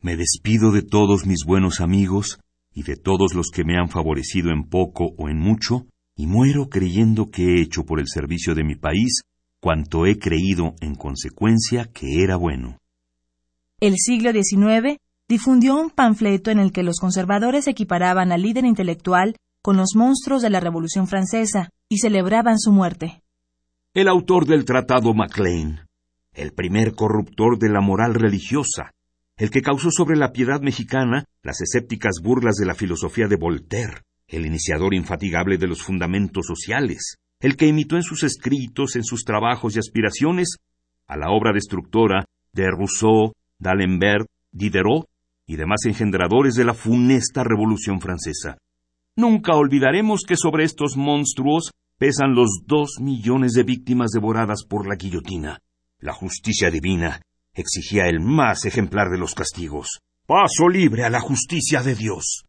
[0.00, 2.40] Me despido de todos mis buenos amigos
[2.74, 6.68] y de todos los que me han favorecido en poco o en mucho, y muero
[6.68, 9.22] creyendo que he hecho por el servicio de mi país
[9.64, 12.82] cuanto he creído en consecuencia que era bueno.
[13.80, 19.36] El siglo XIX difundió un panfleto en el que los conservadores equiparaban al líder intelectual
[19.62, 23.22] con los monstruos de la Revolución Francesa y celebraban su muerte.
[23.94, 25.86] El autor del Tratado Maclean,
[26.34, 28.92] el primer corruptor de la moral religiosa,
[29.38, 34.02] el que causó sobre la piedad mexicana las escépticas burlas de la filosofía de Voltaire,
[34.28, 39.22] el iniciador infatigable de los fundamentos sociales, el que imitó en sus escritos, en sus
[39.22, 40.56] trabajos y aspiraciones,
[41.06, 45.06] a la obra destructora de Rousseau, d'Alembert, Diderot
[45.46, 48.56] y demás engendradores de la funesta Revolución Francesa.
[49.14, 54.96] Nunca olvidaremos que sobre estos monstruos pesan los dos millones de víctimas devoradas por la
[54.96, 55.58] guillotina.
[55.98, 57.20] La justicia divina
[57.52, 59.98] exigía el más ejemplar de los castigos.
[60.26, 62.46] Paso libre a la justicia de Dios.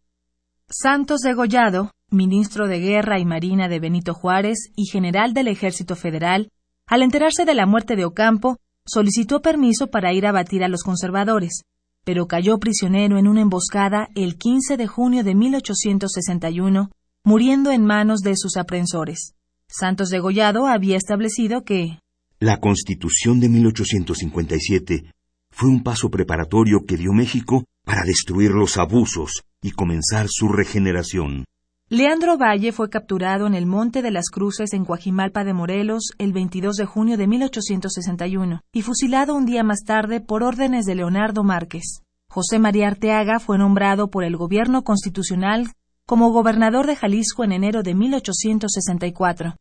[0.70, 6.50] Santos Degollado, ministro de Guerra y Marina de Benito Juárez y general del Ejército Federal,
[6.88, 10.84] al enterarse de la muerte de Ocampo, solicitó permiso para ir a batir a los
[10.84, 11.64] conservadores
[12.06, 16.92] pero cayó prisionero en una emboscada el 15 de junio de 1861,
[17.26, 19.34] muriendo en manos de sus aprensores.
[19.68, 22.00] Santos Degollado había establecido que
[22.40, 25.12] la Constitución de 1857
[25.50, 31.46] fue un paso preparatorio que dio México para destruir los abusos y comenzar su regeneración.
[31.90, 36.34] Leandro Valle fue capturado en el Monte de las Cruces en Coajimalpa de Morelos el
[36.34, 41.44] 22 de junio de 1861 y fusilado un día más tarde por órdenes de Leonardo
[41.44, 42.02] Márquez.
[42.28, 45.74] José María Arteaga fue nombrado por el gobierno constitucional
[46.08, 49.56] como gobernador de Jalisco en enero de 1864.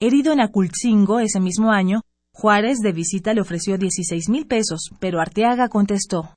[0.00, 2.00] Herido en Acultzingo ese mismo año,
[2.32, 6.34] Juárez de visita le ofreció 16 mil pesos, pero Arteaga contestó: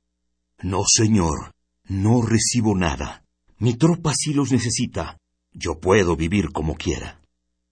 [0.62, 1.54] No, señor,
[1.88, 3.22] no recibo nada.
[3.58, 5.16] Mi tropa sí los necesita.
[5.52, 7.20] Yo puedo vivir como quiera.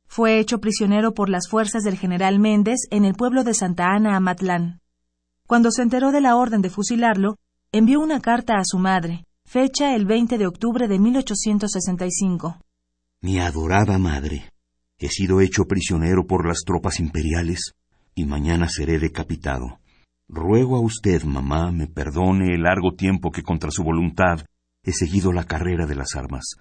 [0.07, 4.16] Fue hecho prisionero por las fuerzas del general Méndez en el pueblo de Santa Ana,
[4.16, 4.80] Amatlán.
[5.47, 7.37] Cuando se enteró de la orden de fusilarlo,
[7.70, 12.57] envió una carta a su madre, fecha el 20 de octubre de 1865.
[13.20, 14.51] Mi adorada madre,
[14.99, 17.74] he sido hecho prisionero por las tropas imperiales
[18.14, 19.80] y mañana seré decapitado.
[20.28, 24.47] Ruego a usted, mamá, me perdone el largo tiempo que contra su voluntad
[24.85, 26.57] he seguido la carrera de las armas.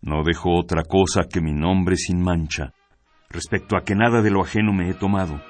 [0.00, 2.72] No dejo otra cosa que mi nombre sin mancha,
[3.30, 5.42] respecto a que nada de lo ajeno me he tomado,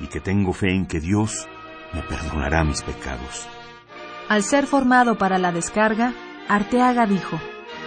[0.00, 1.48] y que tengo fe en que Dios
[1.94, 3.48] me perdonará mis pecados.
[4.28, 6.14] Al ser formado para la descarga,
[6.48, 7.38] Arteaga dijo,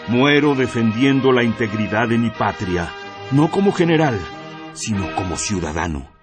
[0.08, 2.90] Muero defendiendo la integridad de mi patria,
[3.32, 4.20] no como general,
[4.74, 6.14] sino como ciudadano.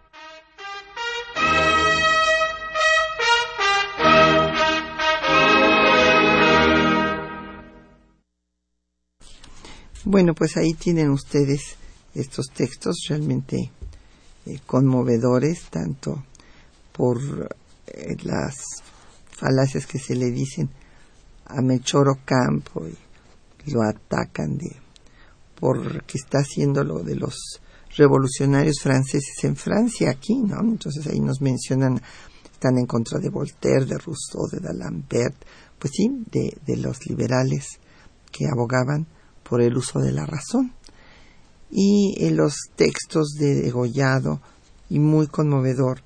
[10.04, 11.76] Bueno, pues ahí tienen ustedes
[12.12, 13.70] estos textos realmente
[14.46, 16.24] eh, conmovedores, tanto
[16.92, 17.20] por
[17.86, 18.56] eh, las
[19.30, 20.68] falacias que se le dicen
[21.46, 22.84] a Melchor Campo
[23.64, 24.74] y lo atacan de
[25.54, 27.60] porque está haciendo lo de los
[27.96, 30.60] revolucionarios franceses en Francia aquí, ¿no?
[30.62, 32.02] Entonces ahí nos mencionan,
[32.52, 35.36] están en contra de Voltaire, de Rousseau, de D'Alembert,
[35.78, 37.78] pues sí, de, de los liberales
[38.32, 39.06] que abogaban
[39.48, 40.72] por el uso de la razón.
[41.70, 44.40] Y en los textos de Degollado,
[44.88, 46.02] y muy conmovedor,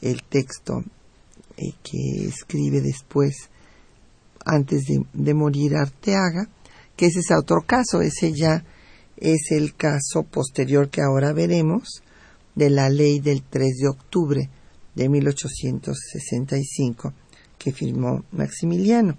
[0.00, 0.84] el texto
[1.56, 3.48] eh, que escribe después,
[4.44, 6.48] antes de, de, morir Arteaga,
[6.96, 8.64] que ese es otro caso, ese ya
[9.16, 12.02] es el caso posterior que ahora veremos
[12.54, 14.48] de la ley del 3 de octubre
[14.94, 17.12] de 1865
[17.58, 19.16] que firmó Maximiliano.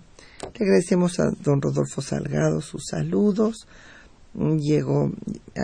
[0.57, 3.67] Le agradecemos a don Rodolfo Salgado sus saludos.
[4.33, 5.11] Llegó,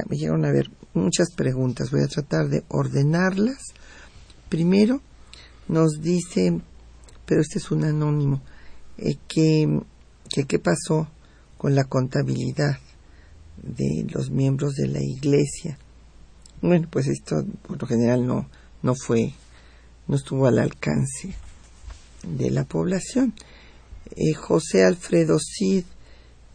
[0.10, 1.92] me llegaron a ver muchas preguntas.
[1.92, 3.60] Voy a tratar de ordenarlas.
[4.50, 5.02] Primero,
[5.68, 6.62] nos dice,
[7.26, 8.42] pero este es un anónimo,
[8.98, 9.82] eh, que,
[10.30, 11.10] que qué pasó
[11.58, 12.78] con la contabilidad
[13.62, 15.78] de los miembros de la iglesia.
[16.62, 18.50] Bueno, pues esto por lo general no,
[18.82, 19.34] no fue,
[20.08, 21.36] no estuvo al alcance
[22.24, 23.34] de la población.
[24.16, 25.84] Eh, José Alfredo Cid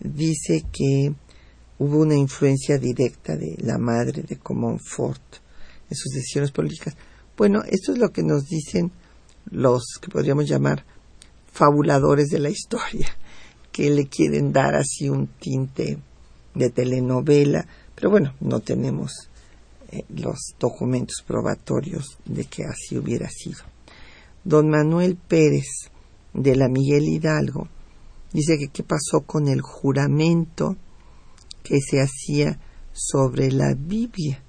[0.01, 1.15] dice que
[1.79, 5.23] hubo una influencia directa de la madre de Comonfort
[5.91, 6.97] en sus decisiones políticas.
[7.37, 8.93] Bueno, esto es lo que nos dicen
[9.51, 10.85] los que podríamos llamar
[11.53, 13.09] fabuladores de la historia,
[13.71, 15.99] que le quieren dar así un tinte
[16.55, 19.29] de telenovela, pero bueno, no tenemos
[19.91, 23.61] eh, los documentos probatorios de que así hubiera sido.
[24.45, 25.91] Don Manuel Pérez
[26.35, 27.69] de la Miguel Hidalgo,
[28.33, 30.77] dice que qué pasó con el juramento
[31.63, 32.59] que se hacía
[32.93, 34.43] sobre la Biblia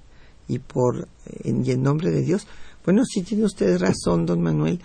[0.47, 1.07] y por
[1.43, 2.47] en, y en nombre de Dios.
[2.85, 4.81] Bueno, sí tiene usted razón, don Manuel.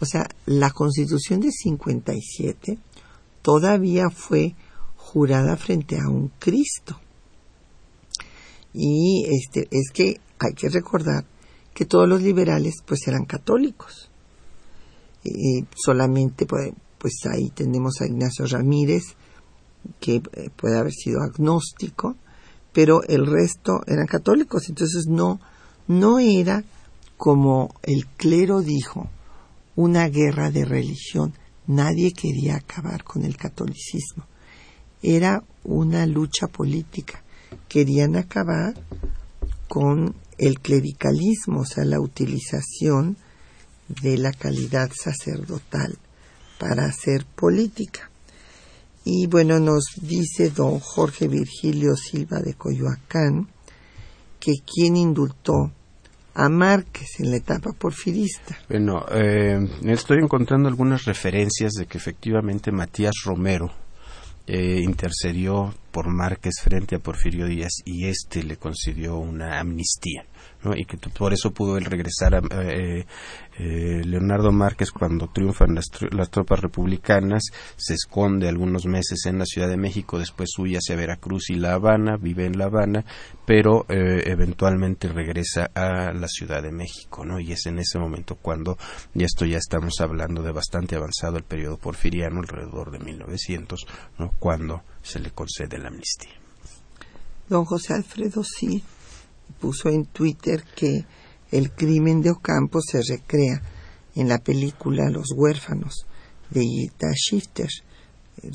[0.00, 2.78] O sea, la Constitución de 57
[3.42, 4.54] todavía fue
[4.96, 6.98] jurada frente a un Cristo.
[8.72, 11.26] Y este es que hay que recordar
[11.74, 14.11] que todos los liberales pues eran católicos
[15.24, 19.02] eh, solamente pues, pues ahí tenemos a Ignacio Ramírez,
[20.00, 22.16] que eh, puede haber sido agnóstico,
[22.72, 25.40] pero el resto eran católicos, entonces no,
[25.88, 26.64] no era
[27.16, 29.08] como el clero dijo,
[29.76, 31.34] una guerra de religión.
[31.66, 34.26] Nadie quería acabar con el catolicismo.
[35.02, 37.22] Era una lucha política.
[37.68, 38.74] Querían acabar
[39.68, 43.16] con el clericalismo, o sea, la utilización
[43.88, 45.98] de la calidad sacerdotal
[46.58, 48.10] para hacer política.
[49.04, 53.48] Y bueno, nos dice don Jorge Virgilio Silva de Coyoacán
[54.38, 55.72] que quien indultó
[56.34, 58.58] a Márquez en la etapa porfirista.
[58.68, 63.70] Bueno, eh, estoy encontrando algunas referencias de que efectivamente Matías Romero
[64.46, 70.24] eh, intercedió por Márquez frente a Porfirio Díaz y éste le concedió una amnistía.
[70.76, 73.04] Y que por eso pudo él regresar a eh,
[73.58, 77.42] eh, Leonardo Márquez cuando triunfan las, las, tropas republicanas
[77.76, 81.74] se esconde algunos meses en la Ciudad de México después huye hacia Veracruz y La
[81.74, 83.04] Habana vive en La Habana
[83.44, 87.40] pero eh, eventualmente regresa a la Ciudad de México ¿no?
[87.40, 88.78] y es en ese momento cuando
[89.14, 93.86] y esto ya estamos hablando de bastante avanzado el periodo porfiriano alrededor de 1900
[94.18, 94.32] ¿no?
[94.38, 96.32] cuando se le concede la amnistía
[97.48, 98.82] don José Alfredo sí
[99.52, 101.04] puso en Twitter que
[101.50, 103.62] el crimen de Ocampo se recrea
[104.14, 106.06] en la película Los huérfanos
[106.50, 107.68] de Ita Shifter,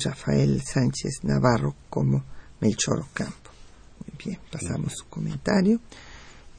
[0.04, 2.24] Rafael Sánchez Navarro como
[2.60, 3.50] Melchor Ocampo.
[4.00, 5.80] Muy bien, pasamos su comentario.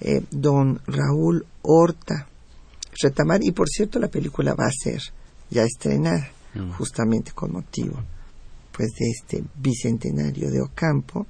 [0.02, 2.28] Eh, don Raúl Horta
[3.02, 5.02] Retamar, y por cierto la película va a ser
[5.50, 6.72] ya estrenada, mm.
[6.72, 8.02] justamente con motivo
[8.72, 11.28] pues de este bicentenario de Ocampo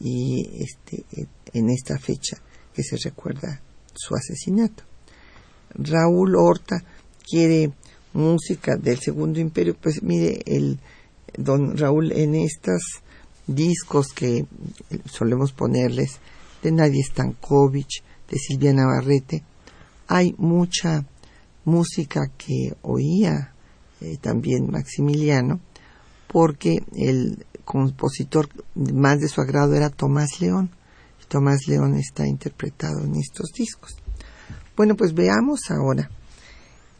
[0.00, 1.04] y este
[1.52, 2.38] en esta fecha
[2.74, 3.60] que se recuerda
[3.94, 4.84] su asesinato.
[5.74, 6.82] Raúl Horta
[7.28, 7.72] quiere
[8.12, 10.78] música del Segundo Imperio, pues mire, el
[11.36, 12.82] don Raúl en estos
[13.46, 14.46] discos que
[15.06, 16.18] solemos ponerles
[16.62, 19.42] de Nadia Stankovic, de Silvia Navarrete,
[20.06, 21.04] hay mucha
[21.64, 23.52] música que oía
[24.00, 25.60] eh, también Maximiliano,
[26.32, 30.70] porque el compositor más de su agrado era Tomás León.
[31.28, 33.96] Tomás León está interpretado en estos discos.
[34.76, 36.08] Bueno, pues veamos ahora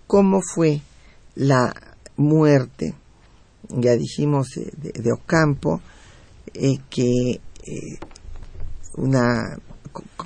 [0.06, 0.82] cómo fue
[1.34, 1.72] la
[2.16, 2.94] muerte,
[3.68, 5.80] ya dijimos, eh, de, Ocampo,
[6.52, 7.98] eh, que eh,
[8.96, 9.56] una,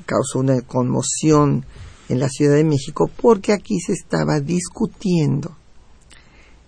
[0.06, 1.64] causó una conmoción
[2.08, 5.56] en la Ciudad de México porque aquí se estaba discutiendo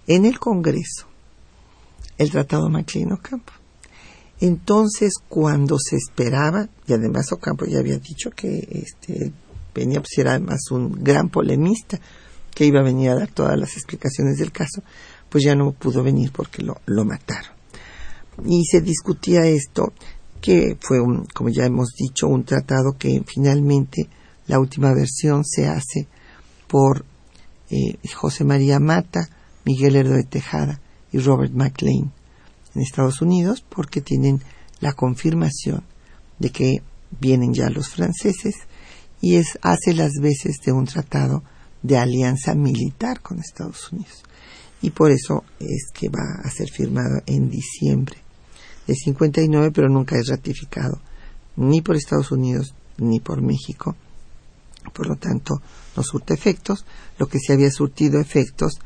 [0.06, 1.06] en el Congreso
[2.18, 3.52] el Tratado Maclean-Ocampo.
[4.40, 9.32] Entonces, cuando se esperaba, y además Ocampo ya había dicho que este,
[9.74, 12.00] venía, pues era además un gran polemista,
[12.54, 14.82] que iba a venir a dar todas las explicaciones del caso,
[15.28, 17.52] pues ya no pudo venir porque lo, lo mataron.
[18.44, 19.92] Y se discutía esto,
[20.40, 24.08] que fue, un, como ya hemos dicho, un tratado que finalmente
[24.46, 26.06] la última versión se hace
[26.68, 27.04] por
[27.70, 29.28] eh, José María Mata,
[29.64, 30.80] Miguel Herdo de Tejada
[31.14, 32.12] y Robert McLean
[32.74, 34.42] en Estados Unidos porque tienen
[34.80, 35.84] la confirmación
[36.40, 36.82] de que
[37.20, 38.56] vienen ya los franceses
[39.20, 41.44] y es hace las veces de un tratado
[41.82, 44.24] de alianza militar con Estados Unidos.
[44.82, 48.16] Y por eso es que va a ser firmado en diciembre
[48.88, 51.00] de 59, pero nunca es ratificado
[51.54, 53.94] ni por Estados Unidos ni por México.
[54.92, 55.62] Por lo tanto,
[55.96, 56.84] no surte efectos.
[57.18, 58.80] Lo que se había surtido efectos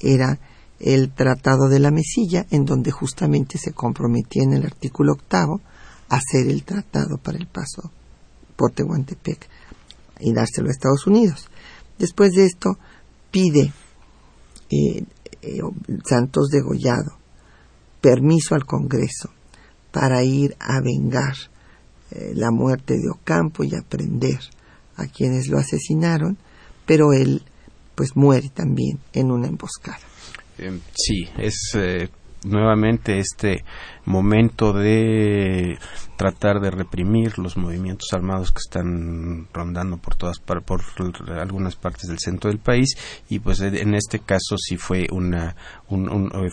[0.00, 0.40] era
[0.84, 5.62] el Tratado de la Mesilla, en donde justamente se comprometía en el artículo octavo
[6.10, 7.90] a hacer el tratado para el paso
[8.54, 9.48] por Tehuantepec
[10.20, 11.48] y dárselo a Estados Unidos.
[11.98, 12.78] Después de esto,
[13.30, 13.72] pide
[14.70, 15.04] eh,
[15.40, 15.60] eh,
[16.04, 17.16] Santos Degollado
[18.02, 19.30] permiso al Congreso
[19.90, 21.34] para ir a vengar
[22.10, 24.38] eh, la muerte de Ocampo y aprender
[24.96, 26.36] a quienes lo asesinaron,
[26.84, 27.42] pero él
[27.94, 30.00] pues muere también en una emboscada.
[30.58, 32.08] Em, sí, es eh,
[32.44, 33.64] nuevamente este
[34.04, 35.78] momento de
[36.16, 40.62] tratar de reprimir los movimientos armados que están rondando por todas por
[41.38, 42.96] algunas partes del centro del país.
[43.28, 45.56] Y pues en este caso sí fue una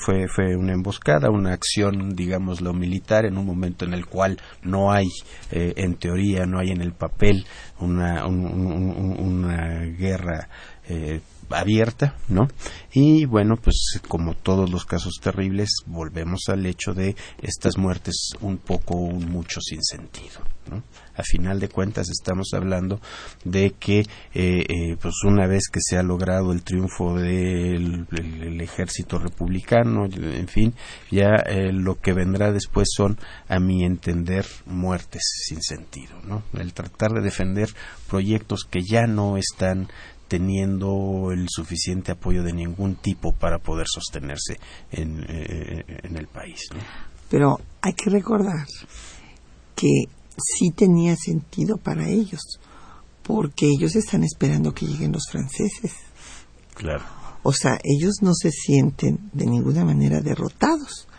[0.04, 4.40] fue fue una emboscada una acción digamos lo militar en un momento en el cual
[4.64, 5.08] no hay
[5.52, 7.46] eh, en teoría no hay en el papel
[7.80, 10.48] una una guerra
[10.88, 11.22] eh,
[11.54, 12.48] abierta, ¿no?
[12.94, 18.58] Y bueno, pues como todos los casos terribles, volvemos al hecho de estas muertes un
[18.58, 20.84] poco, un mucho sin sentido, ¿no?
[21.16, 23.00] A final de cuentas estamos hablando
[23.44, 28.08] de que, eh, eh, pues una vez que se ha logrado el triunfo del
[28.60, 30.74] ejército republicano, en fin,
[31.12, 36.44] ya eh, lo que vendrá después son, a mi entender, muertes sin sentido, ¿no?
[36.54, 37.70] El tratar de defender
[38.10, 39.90] proyectos que ya no están
[40.32, 44.58] teniendo el suficiente apoyo de ningún tipo para poder sostenerse
[44.90, 46.70] en, eh, el país.
[47.30, 48.66] Pero hay que recordar
[49.76, 50.06] que
[50.38, 52.62] sí tenía sentido para ellos,
[53.24, 55.96] porque ellos están esperando que lleguen los franceses.
[56.76, 57.04] Claro.
[57.44, 61.10] O sea, ellos no se sienten de ninguna manera derrotados.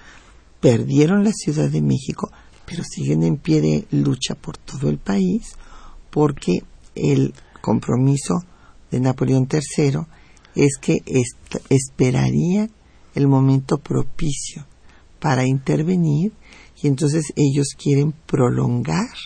[0.58, 2.32] Perdieron la Ciudad de México,
[2.64, 5.52] pero siguen en pie de lucha por todo el país
[6.08, 6.60] porque
[6.94, 8.42] el compromiso
[8.92, 10.00] de Napoleón III
[10.54, 11.02] es que
[11.70, 12.68] esperaría
[13.14, 14.66] el momento propicio
[15.18, 16.32] para intervenir
[16.80, 19.16] y entonces ellos quieren prolongar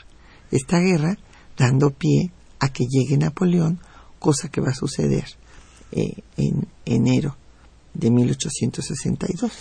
[0.51, 1.19] esta guerra
[1.57, 3.81] dando pie a que llegue Napoleón,
[4.19, 5.27] cosa que va a suceder
[5.93, 7.37] eh, en enero
[7.95, 9.53] de 1862.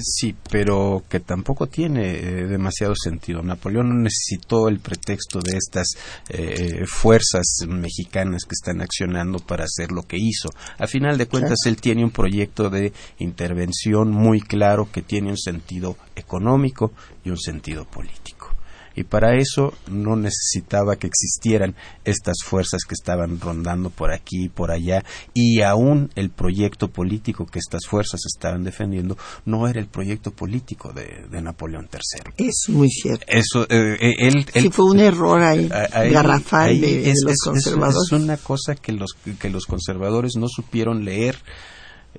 [0.00, 3.42] Sí, pero que tampoco tiene eh, demasiado sentido.
[3.42, 5.88] Napoleón no necesitó el pretexto de estas
[6.28, 10.50] eh, fuerzas mexicanas que están accionando para hacer lo que hizo.
[10.78, 15.38] A final de cuentas, él tiene un proyecto de intervención muy claro que tiene un
[15.38, 16.92] sentido económico
[17.24, 18.43] y un sentido político
[18.94, 21.74] y para eso no necesitaba que existieran
[22.04, 27.46] estas fuerzas que estaban rondando por aquí y por allá y aún el proyecto político
[27.46, 32.46] que estas fuerzas estaban defendiendo no era el proyecto político de, Napoleón III.
[32.46, 33.24] Es muy cierto.
[33.28, 38.12] Eso, eh, eh, él, sí, fue un error ahí, garrafal de, los conservadores.
[38.12, 41.36] Es, una cosa que los, que los conservadores no supieron leer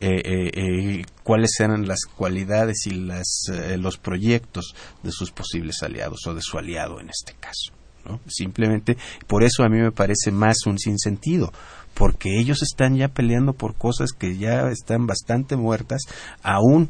[0.01, 3.45] eh, eh, eh, cuáles eran las cualidades y las,
[3.77, 7.71] los proyectos de sus posibles aliados o de su aliado en este caso.
[8.03, 8.19] ¿no?
[8.27, 11.51] Simplemente, por eso a mí me parece más un sinsentido,
[11.93, 16.01] porque ellos están ya peleando por cosas que ya están bastante muertas,
[16.43, 16.89] aún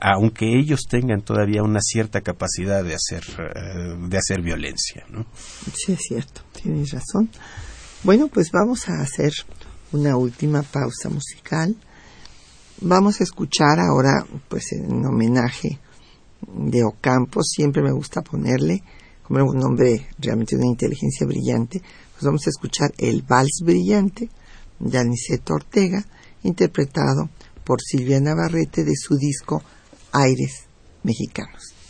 [0.00, 3.24] aunque ellos tengan todavía una cierta capacidad de hacer
[4.08, 5.04] de hacer violencia.
[5.74, 7.28] Sí es cierto, tienes razón.
[8.04, 9.32] Bueno, pues vamos a hacer
[9.92, 11.76] una última pausa musical.
[12.80, 15.78] Vamos a escuchar ahora, pues en homenaje
[16.40, 18.82] de Ocampo, siempre me gusta ponerle
[19.22, 21.80] como un nombre realmente de una inteligencia brillante,
[22.12, 24.28] pues vamos a escuchar el Vals Brillante
[24.78, 26.04] de Aniceto Ortega,
[26.42, 27.30] interpretado
[27.64, 29.62] por Silvia Navarrete de su disco
[30.12, 30.64] Aires
[31.04, 31.81] Mexicanos.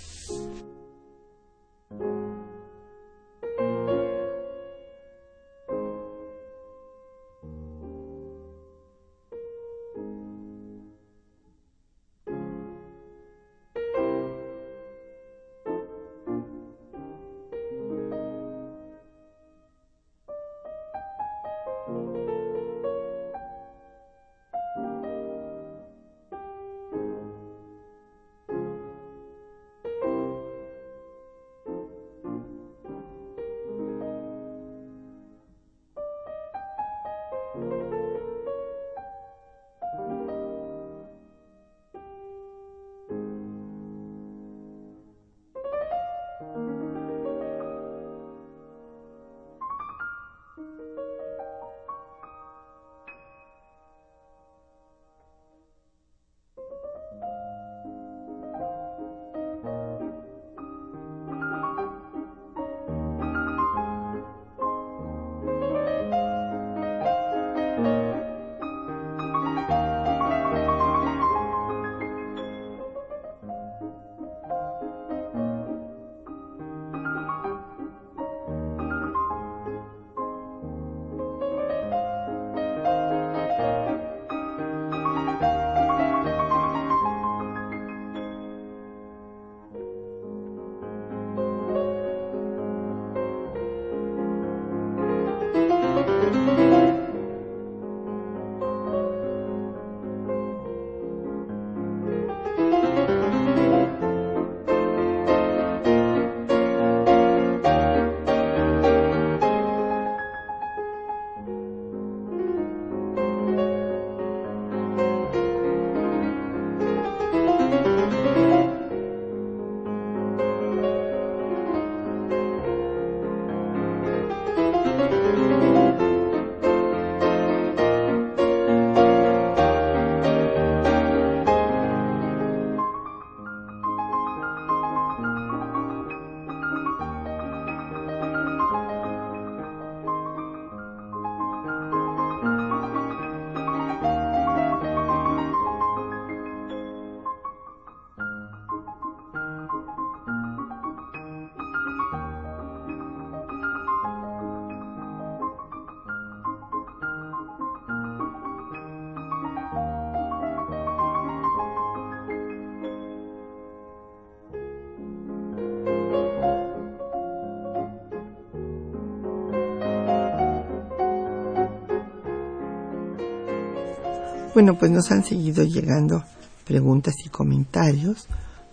[174.55, 176.25] Bueno, pues nos han seguido llegando
[176.67, 178.29] preguntas y comentarios.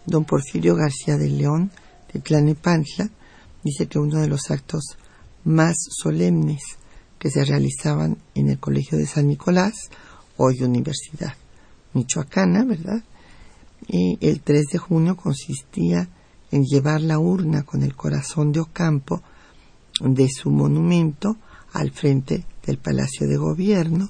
[0.06, 1.72] Don Porfirio García de León,
[2.12, 3.10] de Tlanepantla,
[3.64, 4.98] dice que uno de los actos
[5.46, 6.60] más solemnes
[7.18, 9.90] que se realizaban en el Colegio de San Nicolás,
[10.36, 11.36] hoy Universidad
[11.94, 13.02] Michoacana, ¿verdad?
[13.88, 16.10] Y el 3 de junio consistía
[16.52, 19.24] en llevar la urna con el corazón de Ocampo
[20.02, 21.38] de su monumento
[21.72, 24.10] al frente del Palacio de Gobierno,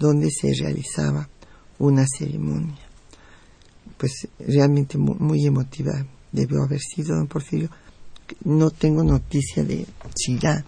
[0.00, 1.28] donde se realizaba
[1.78, 2.78] una ceremonia.
[3.98, 5.92] Pues realmente muy, emotiva
[6.32, 7.68] debió haber sido don Porfirio.
[8.44, 10.64] No tengo noticia de si ya,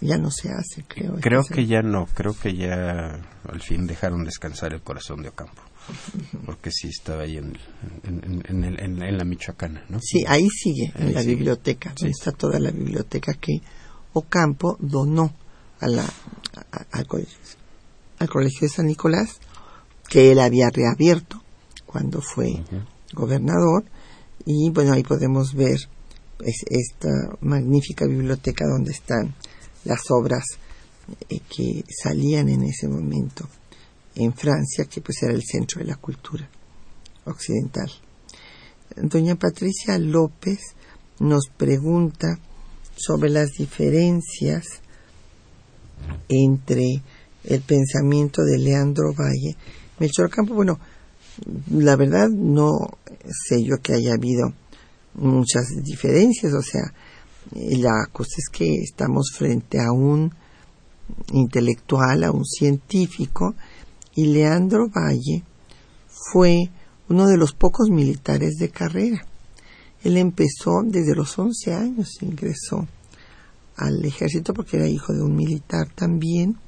[0.00, 1.16] ya no se hace, creo.
[1.20, 5.62] Creo que ya no, creo que ya al fin dejaron descansar el corazón de Ocampo
[6.46, 7.56] porque sí estaba ahí en,
[8.04, 9.98] en, la Michoacana, ¿no?
[10.00, 13.60] Sí, ahí sigue, en la biblioteca, está toda la biblioteca que
[14.12, 15.34] Ocampo donó
[15.80, 16.04] a la,
[16.92, 17.38] al, colegio,
[18.18, 19.38] al colegio de San Nicolás,
[20.08, 21.42] que él había reabierto
[21.86, 22.62] cuando fue
[23.12, 23.84] gobernador,
[24.44, 25.78] y bueno, ahí podemos ver
[26.40, 27.08] esta
[27.40, 29.34] magnífica biblioteca donde están
[29.84, 30.44] las obras
[31.28, 33.48] eh, que salían en ese momento
[34.14, 36.48] en Francia, que pues era el centro de la cultura
[37.24, 37.90] occidental.
[38.96, 40.58] Doña Patricia López
[41.20, 42.38] nos pregunta
[42.96, 44.82] sobre las diferencias
[46.28, 47.02] entre
[47.44, 49.56] el pensamiento de Leandro Valle.
[49.98, 50.78] Melchor Campo, bueno,
[51.70, 52.78] la verdad no
[53.48, 54.52] sé yo que haya habido
[55.14, 56.92] muchas diferencias, o sea,
[57.52, 60.32] la cosa es que estamos frente a un
[61.32, 63.54] intelectual, a un científico,
[64.14, 65.42] y Leandro Valle
[66.32, 66.70] fue
[67.08, 69.26] uno de los pocos militares de carrera.
[70.02, 72.86] Él empezó desde los 11 años, ingresó
[73.80, 76.58] al ejército porque era hijo de un militar también,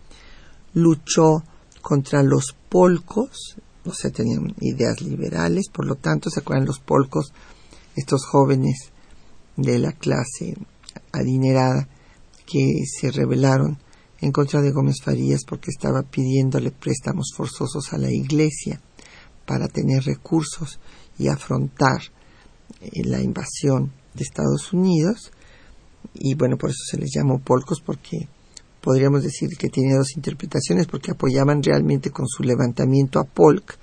[0.72, 1.44] luchó
[1.82, 7.32] contra los polcos, o sea, tenían ideas liberales, por lo tanto, ¿se acuerdan los polcos?
[7.96, 8.92] Estos jóvenes
[9.56, 10.56] de la clase
[11.12, 11.88] adinerada
[12.46, 13.78] que se rebelaron
[14.20, 18.80] en contra de Gómez Farías porque estaba pidiéndole préstamos forzosos a la Iglesia
[19.44, 20.78] para tener recursos
[21.18, 22.00] y afrontar
[22.80, 25.32] eh, la invasión de Estados Unidos.
[26.14, 28.28] Y bueno, por eso se les llamó polcos porque
[28.80, 33.78] podríamos decir que tiene dos interpretaciones porque apoyaban realmente con su levantamiento a Polk,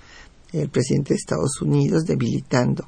[0.53, 2.88] el presidente de Estados Unidos, debilitando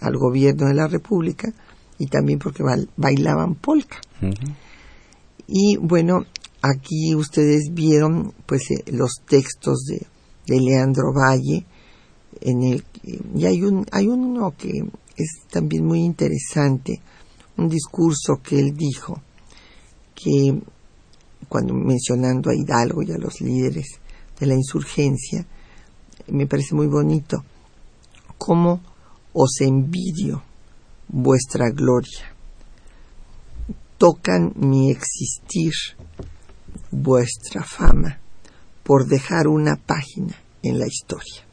[0.00, 1.52] al gobierno de la República
[1.98, 2.62] y también porque
[2.96, 3.98] bailaban polka.
[5.46, 6.24] Y bueno,
[6.66, 10.06] Aquí ustedes vieron pues eh, los textos de,
[10.46, 11.66] Leandro Valle
[12.40, 12.84] en el
[13.34, 14.70] y hay un hay uno que
[15.16, 17.02] es también muy interesante,
[17.56, 19.20] un discurso que él dijo
[20.14, 20.60] que
[21.48, 24.00] cuando mencionando a Hidalgo y a los líderes
[24.38, 25.46] de la insurgencia
[26.28, 27.44] me parece muy bonito
[28.38, 28.80] cómo
[29.32, 30.42] os envidio
[31.08, 32.34] vuestra gloria
[33.98, 35.72] tocan mi existir
[36.90, 38.18] vuestra fama
[38.82, 41.46] por dejar una página en la historia.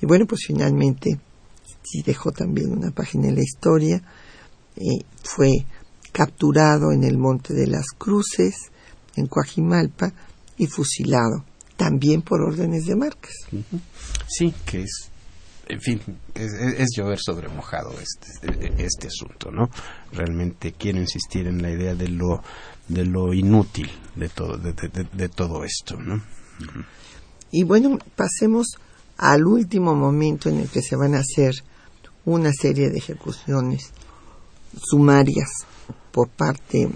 [0.00, 1.18] Y bueno, pues finalmente
[1.82, 4.02] sí dejó también una página en la historia.
[4.80, 5.66] Eh, fue
[6.12, 8.72] capturado en el Monte de las Cruces,
[9.14, 10.12] en Coajimalpa,
[10.56, 11.44] y fusilado,
[11.76, 13.34] también por órdenes de Márquez.
[14.26, 15.10] Sí, que es,
[15.68, 16.00] en fin,
[16.34, 19.70] es, llover sobre mojado este, este asunto, ¿no?
[20.12, 22.42] Realmente quiero insistir en la idea de lo
[22.90, 25.96] de lo inútil de todo, de, todo esto.
[25.96, 26.20] ¿no?
[27.52, 28.66] Y bueno, pasemos
[29.16, 31.54] al último momento en el que se van a hacer
[32.24, 33.92] una serie de ejecuciones
[34.76, 35.48] sumarias
[36.12, 36.90] por parte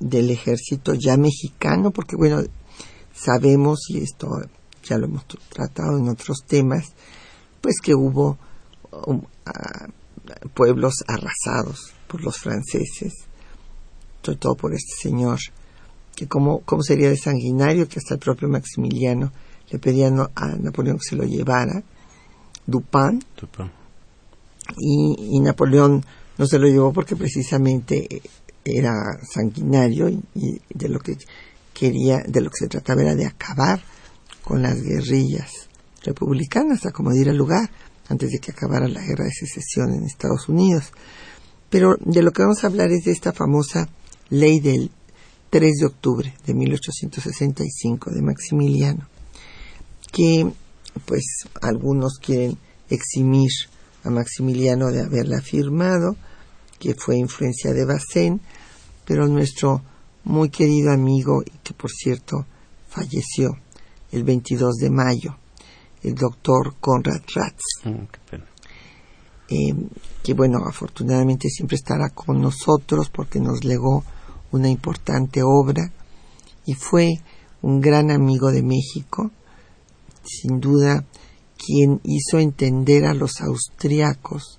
[0.00, 2.42] del ejército ya mexicano, porque bueno,
[3.14, 4.28] sabemos, y esto
[4.82, 6.92] ya lo hemos tratado en otros temas,
[7.60, 8.38] pues que hubo
[9.06, 9.22] um,
[10.54, 13.12] pueblos arrasados por los franceses,
[14.22, 15.38] sobre todo por este señor,
[16.14, 19.32] que cómo, cómo sería de sanguinario que hasta el propio Maximiliano
[19.70, 21.82] le pedía a Napoleón que se lo llevara,
[22.66, 23.22] Dupin,
[24.78, 26.04] Y, Napoleón
[26.38, 28.22] no se lo llevó porque precisamente
[28.64, 28.92] era
[29.30, 31.16] sanguinario y, de lo que
[31.72, 33.82] quería, de lo que se trataba era de acabar
[34.42, 35.68] con las guerrillas
[36.02, 37.70] republicanas, a como diera lugar,
[38.08, 40.92] antes de que acabara la guerra de secesión en Estados Unidos.
[41.70, 43.88] Pero de lo que vamos a hablar es de esta famosa
[44.30, 44.90] ley del
[45.50, 49.08] 3 de octubre de 1865 de Maximiliano,
[50.12, 50.52] que
[51.06, 51.24] pues
[51.62, 52.58] algunos quieren
[52.88, 53.50] eximir
[54.04, 56.16] a Maximiliano de haberla firmado,
[56.78, 58.40] que fue influencia de Bacén,
[59.04, 59.82] pero nuestro
[60.24, 62.46] muy querido amigo, y que por cierto
[62.88, 63.58] falleció
[64.12, 65.36] el 22 de mayo,
[66.02, 68.34] el doctor Conrad Ratz, mm,
[69.48, 69.74] eh,
[70.22, 74.04] que bueno, afortunadamente siempre estará con nosotros porque nos legó
[74.52, 75.92] una importante obra
[76.64, 77.10] y fue
[77.60, 79.30] un gran amigo de México,
[80.22, 81.04] sin duda
[81.64, 84.58] quien hizo entender a los austriacos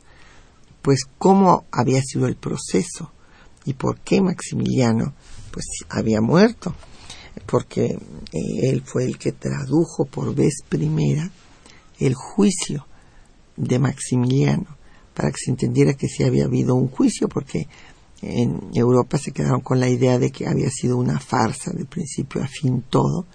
[0.82, 3.12] pues cómo había sido el proceso
[3.66, 5.14] y por qué Maximiliano
[5.52, 6.76] pues había muerto,
[7.48, 8.00] porque eh,
[8.70, 11.32] él fue el que tradujo por vez primera
[12.00, 12.86] el juicio
[13.58, 14.78] de Maximiliano
[15.16, 17.68] para que se entendiera que sí había habido un juicio, porque
[18.22, 22.44] en Europa se quedaron con la idea de que había sido una farsa de principio
[22.44, 23.26] a fin todo,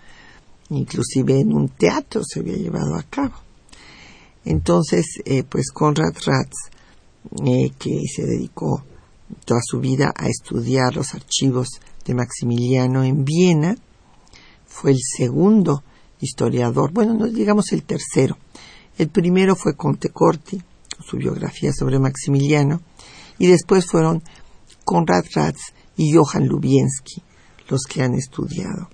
[0.69, 3.35] inclusive en un teatro se había llevado a cabo.
[4.45, 6.55] Entonces, eh, pues Conrad Ratz,
[7.45, 8.85] eh, que se dedicó
[9.45, 11.69] toda su vida a estudiar los archivos
[12.05, 13.77] de Maximiliano en Viena,
[14.67, 15.83] fue el segundo
[16.21, 18.39] historiador, bueno, no digamos el tercero.
[18.99, 20.61] El primero fue Conte Corti,
[21.05, 22.81] su biografía sobre Maximiliano,
[23.39, 24.23] y después fueron
[24.85, 27.23] Konrad Ratz y Johann Lubienski
[27.71, 28.91] los que han estudiado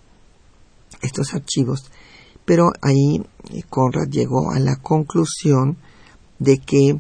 [1.03, 1.91] estos archivos.
[2.47, 5.77] Pero ahí eh, Conrad llegó a la conclusión
[6.39, 6.99] de que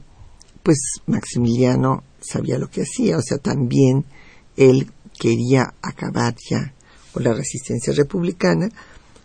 [0.62, 4.04] pues Maximiliano sabía lo que hacía, o sea, también
[4.56, 6.74] él quería acabar ya
[7.12, 8.68] con la resistencia republicana.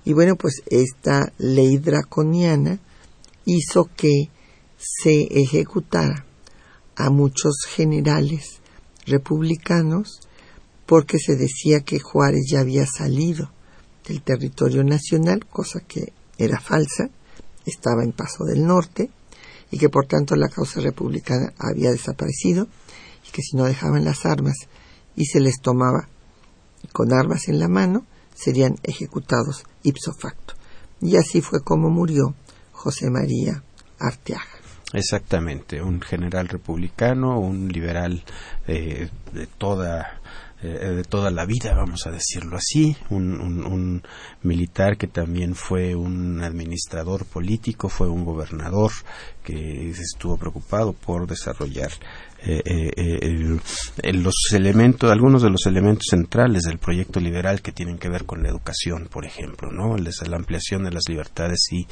[0.05, 2.79] Y bueno, pues esta ley draconiana
[3.45, 4.29] hizo que
[4.77, 6.25] se ejecutara
[6.95, 8.61] a muchos generales
[9.05, 10.21] republicanos
[10.85, 13.51] porque se decía que Juárez ya había salido
[14.11, 17.09] del territorio nacional, cosa que era falsa,
[17.65, 19.09] estaba en Paso del Norte
[19.71, 22.67] y que por tanto la causa republicana había desaparecido
[23.25, 24.55] y que si no dejaban las armas
[25.15, 26.09] y se les tomaba
[26.91, 30.55] con armas en la mano, serían ejecutados ipso facto.
[30.99, 32.35] Y así fue como murió
[32.73, 33.63] José María
[33.97, 34.45] Arteaga.
[34.93, 38.23] Exactamente, un general republicano, un liberal
[38.67, 40.19] eh, de toda
[40.61, 44.03] de toda la vida, vamos a decirlo así, un, un,
[44.43, 48.91] militar que también fue un administrador político, fue un gobernador
[49.43, 51.89] que estuvo preocupado por desarrollar
[52.43, 58.09] eh, eh, los elementos, algunos de los elementos centrales del proyecto liberal que tienen que
[58.09, 59.95] ver con la educación, por ejemplo, ¿no?
[59.97, 61.85] La ampliación de las libertades y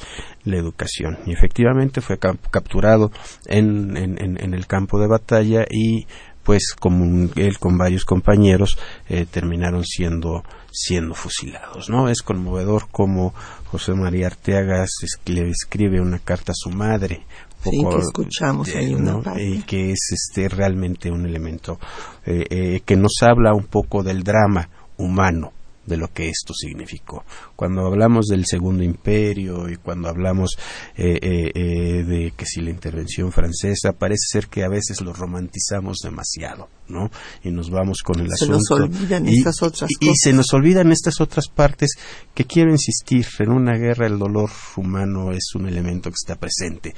[0.44, 1.18] la educación.
[1.26, 3.12] Y efectivamente fue capturado
[3.46, 6.06] en, en el campo de batalla y
[6.50, 8.76] pues como él con varios compañeros
[9.08, 10.42] eh, terminaron siendo
[10.72, 13.32] siendo fusilados no es conmovedor como
[13.66, 14.84] José María Arteaga
[15.26, 17.22] le escribe una carta a su madre
[17.62, 21.78] sí, que escuchamos ahí una y que es este realmente un elemento
[22.26, 25.52] eh, eh, que nos habla un poco del drama humano
[25.86, 27.24] de lo que esto significó.
[27.60, 30.56] Cuando hablamos del Segundo Imperio y cuando hablamos
[30.96, 35.12] eh, eh, eh, de que si la intervención francesa, parece ser que a veces lo
[35.12, 37.10] romantizamos demasiado, ¿no?
[37.44, 38.78] Y nos vamos con el se asunto.
[38.78, 40.14] Nos olvidan y, estas otras y, cosas.
[40.14, 41.90] y se nos olvidan estas otras partes
[42.32, 44.48] que quiero insistir, en una guerra el dolor
[44.78, 46.94] humano es un elemento que está presente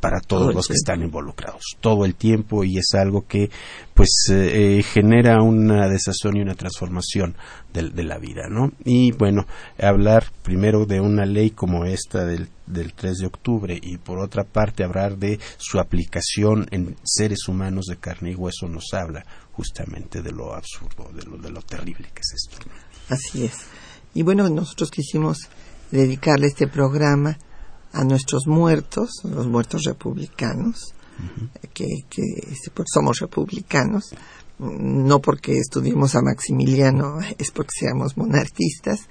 [0.00, 3.50] para todos todo los que están involucrados, todo el tiempo y es algo que
[3.92, 4.32] pues
[4.86, 7.36] genera una desazón y una transformación
[7.72, 8.72] de, la vida, ¿no?
[8.84, 9.46] Y bueno,
[9.82, 14.44] hablar primero de una ley como esta del, del 3 de octubre y por otra
[14.44, 20.22] parte hablar de su aplicación en seres humanos de carne y hueso nos habla justamente
[20.22, 22.66] de lo absurdo, de lo, de lo terrible que es esto.
[23.08, 23.54] Así es.
[24.14, 25.48] Y bueno, nosotros quisimos
[25.90, 27.38] dedicarle este programa
[27.92, 30.94] a nuestros muertos, los muertos republicanos,
[31.72, 34.14] que, que este, pues, somos republicanos,
[34.58, 39.06] no porque estudiemos a Maximiliano, es porque seamos monarquistas.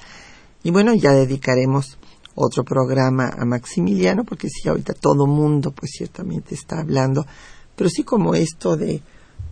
[0.64, 1.98] Y bueno, ya dedicaremos
[2.36, 7.26] otro programa a Maximiliano, porque sí, ahorita todo mundo, pues ciertamente está hablando,
[7.76, 9.02] pero sí como esto de,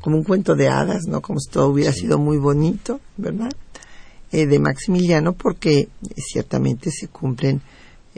[0.01, 1.22] como un cuento de hadas, ¿no?
[1.22, 3.51] Como si todo hubiera sido muy bonito, ¿verdad?
[4.32, 7.62] Eh, de Maximiliano, porque eh, ciertamente se cumplen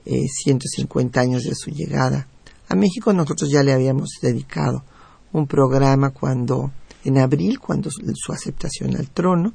[0.05, 2.27] eh, 150 años de su llegada
[2.67, 3.13] a México.
[3.13, 4.83] Nosotros ya le habíamos dedicado
[5.31, 6.71] un programa cuando
[7.03, 9.53] en abril, cuando su aceptación al trono,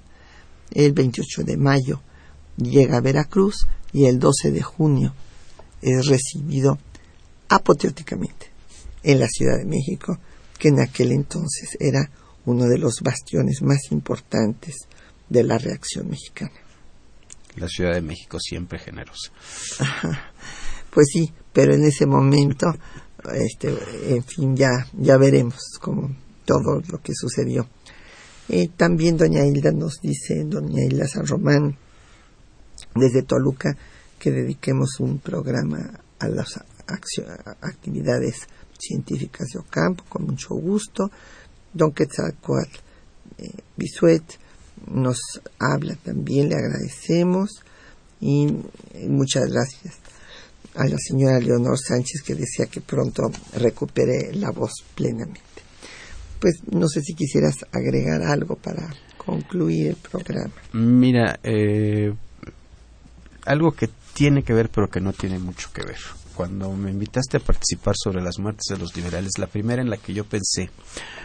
[0.72, 2.00] el 28 de mayo
[2.56, 5.14] llega a Veracruz y el 12 de junio
[5.82, 6.78] es recibido
[7.48, 8.50] apoteóticamente
[9.02, 10.18] en la Ciudad de México,
[10.58, 12.10] que en aquel entonces era
[12.44, 14.88] uno de los bastiones más importantes
[15.28, 16.52] de la reacción mexicana.
[17.56, 19.30] La Ciudad de México siempre generosa.
[20.96, 22.74] Pues sí, pero en ese momento,
[23.34, 23.68] este,
[24.08, 27.68] en fin, ya, ya veremos cómo todo lo que sucedió.
[28.48, 31.76] Eh, también doña Hilda nos dice, doña Hilda San Román,
[32.98, 33.76] desde Toluca,
[34.18, 36.60] que dediquemos un programa a las
[37.60, 38.46] actividades
[38.78, 41.10] científicas de Ocampo, con mucho gusto.
[41.72, 42.78] Don Quetzalcoatl
[43.38, 44.22] eh, Bisuet
[44.90, 45.18] nos
[45.58, 47.62] habla también, le agradecemos
[48.20, 48.46] y
[48.94, 49.94] eh, muchas gracias
[50.74, 55.56] a la señora Leonor Sánchez que decía que pronto recupere la voz plenamente
[56.40, 60.54] pues no sé si quisieras agregar algo para concluir el programa?
[60.72, 62.12] Mira, eh,
[63.46, 65.98] algo que tiene que ver pero que no tiene mucho que ver.
[66.34, 69.96] Cuando me invitaste a participar sobre las muertes de los liberales, la primera en la
[69.96, 70.68] que yo pensé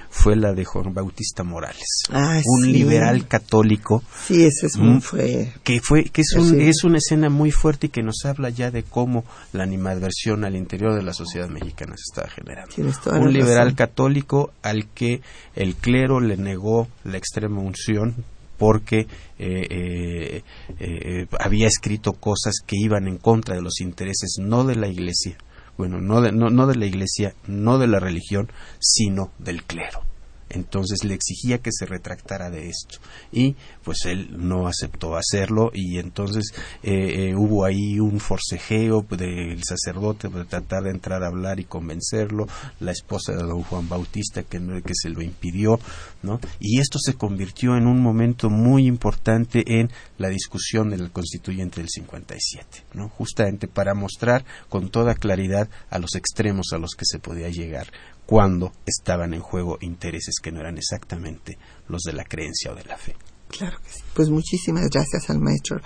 [0.10, 2.72] fue la de Juan Bautista Morales, Ah, un sí.
[2.72, 5.00] liberal católico Sí, ese es Mm.
[5.02, 5.52] fue.
[5.64, 8.72] que fue que es, un- es una escena muy fuerte y que nos habla ya
[8.72, 12.74] de cómo la animadversión al interior de la sociedad mexicana se estaba generando.
[13.20, 15.22] Un liberal católico al que
[15.56, 18.16] el clero le negó la extrema unción
[18.62, 19.08] porque
[19.40, 20.44] eh, eh,
[20.80, 25.36] eh, había escrito cosas que iban en contra de los intereses no de la iglesia,
[25.80, 30.11] bueno, no de, no, no de la iglesia, no de la religión, sino del clero.
[30.54, 33.00] Entonces le exigía que se retractara de esto
[33.32, 39.64] y pues él no aceptó hacerlo y entonces eh, eh, hubo ahí un forcejeo del
[39.64, 42.48] sacerdote de tratar de entrar a hablar y convencerlo,
[42.80, 45.80] la esposa de don Juan Bautista que, que se lo impidió,
[46.24, 46.40] ¿no?
[46.60, 51.90] Y esto se convirtió en un momento muy importante en la discusión del constituyente del
[51.90, 53.10] 57, ¿no?
[53.10, 57.88] Justamente para mostrar con toda claridad a los extremos a los que se podía llegar
[58.26, 61.58] cuando estaban en juego intereses que no eran exactamente
[61.88, 63.16] los de la creencia o de la fe.
[63.50, 64.00] Claro que sí.
[64.14, 65.82] Pues muchísimas gracias al maestro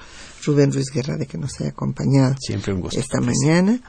[0.46, 3.00] Rubén Ruiz Guerra de que nos haya acompañado Siempre un gusto.
[3.00, 3.80] esta mañana.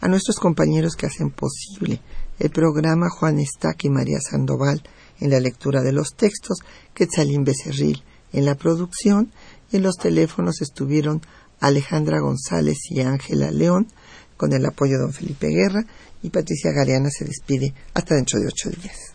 [0.00, 2.00] A nuestros compañeros que hacen posible
[2.38, 4.82] el programa Juan Estac y María Sandoval
[5.20, 6.58] en la lectura de los textos,
[6.94, 8.02] Quetzalín Becerril
[8.32, 9.32] en la producción.
[9.72, 11.22] En los teléfonos estuvieron
[11.60, 13.88] Alejandra González y Ángela León
[14.36, 15.86] con el apoyo de don Felipe Guerra
[16.24, 19.12] y Patricia Galeana se despide hasta dentro de ocho días.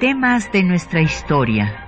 [0.00, 1.87] Temas de nuestra historia.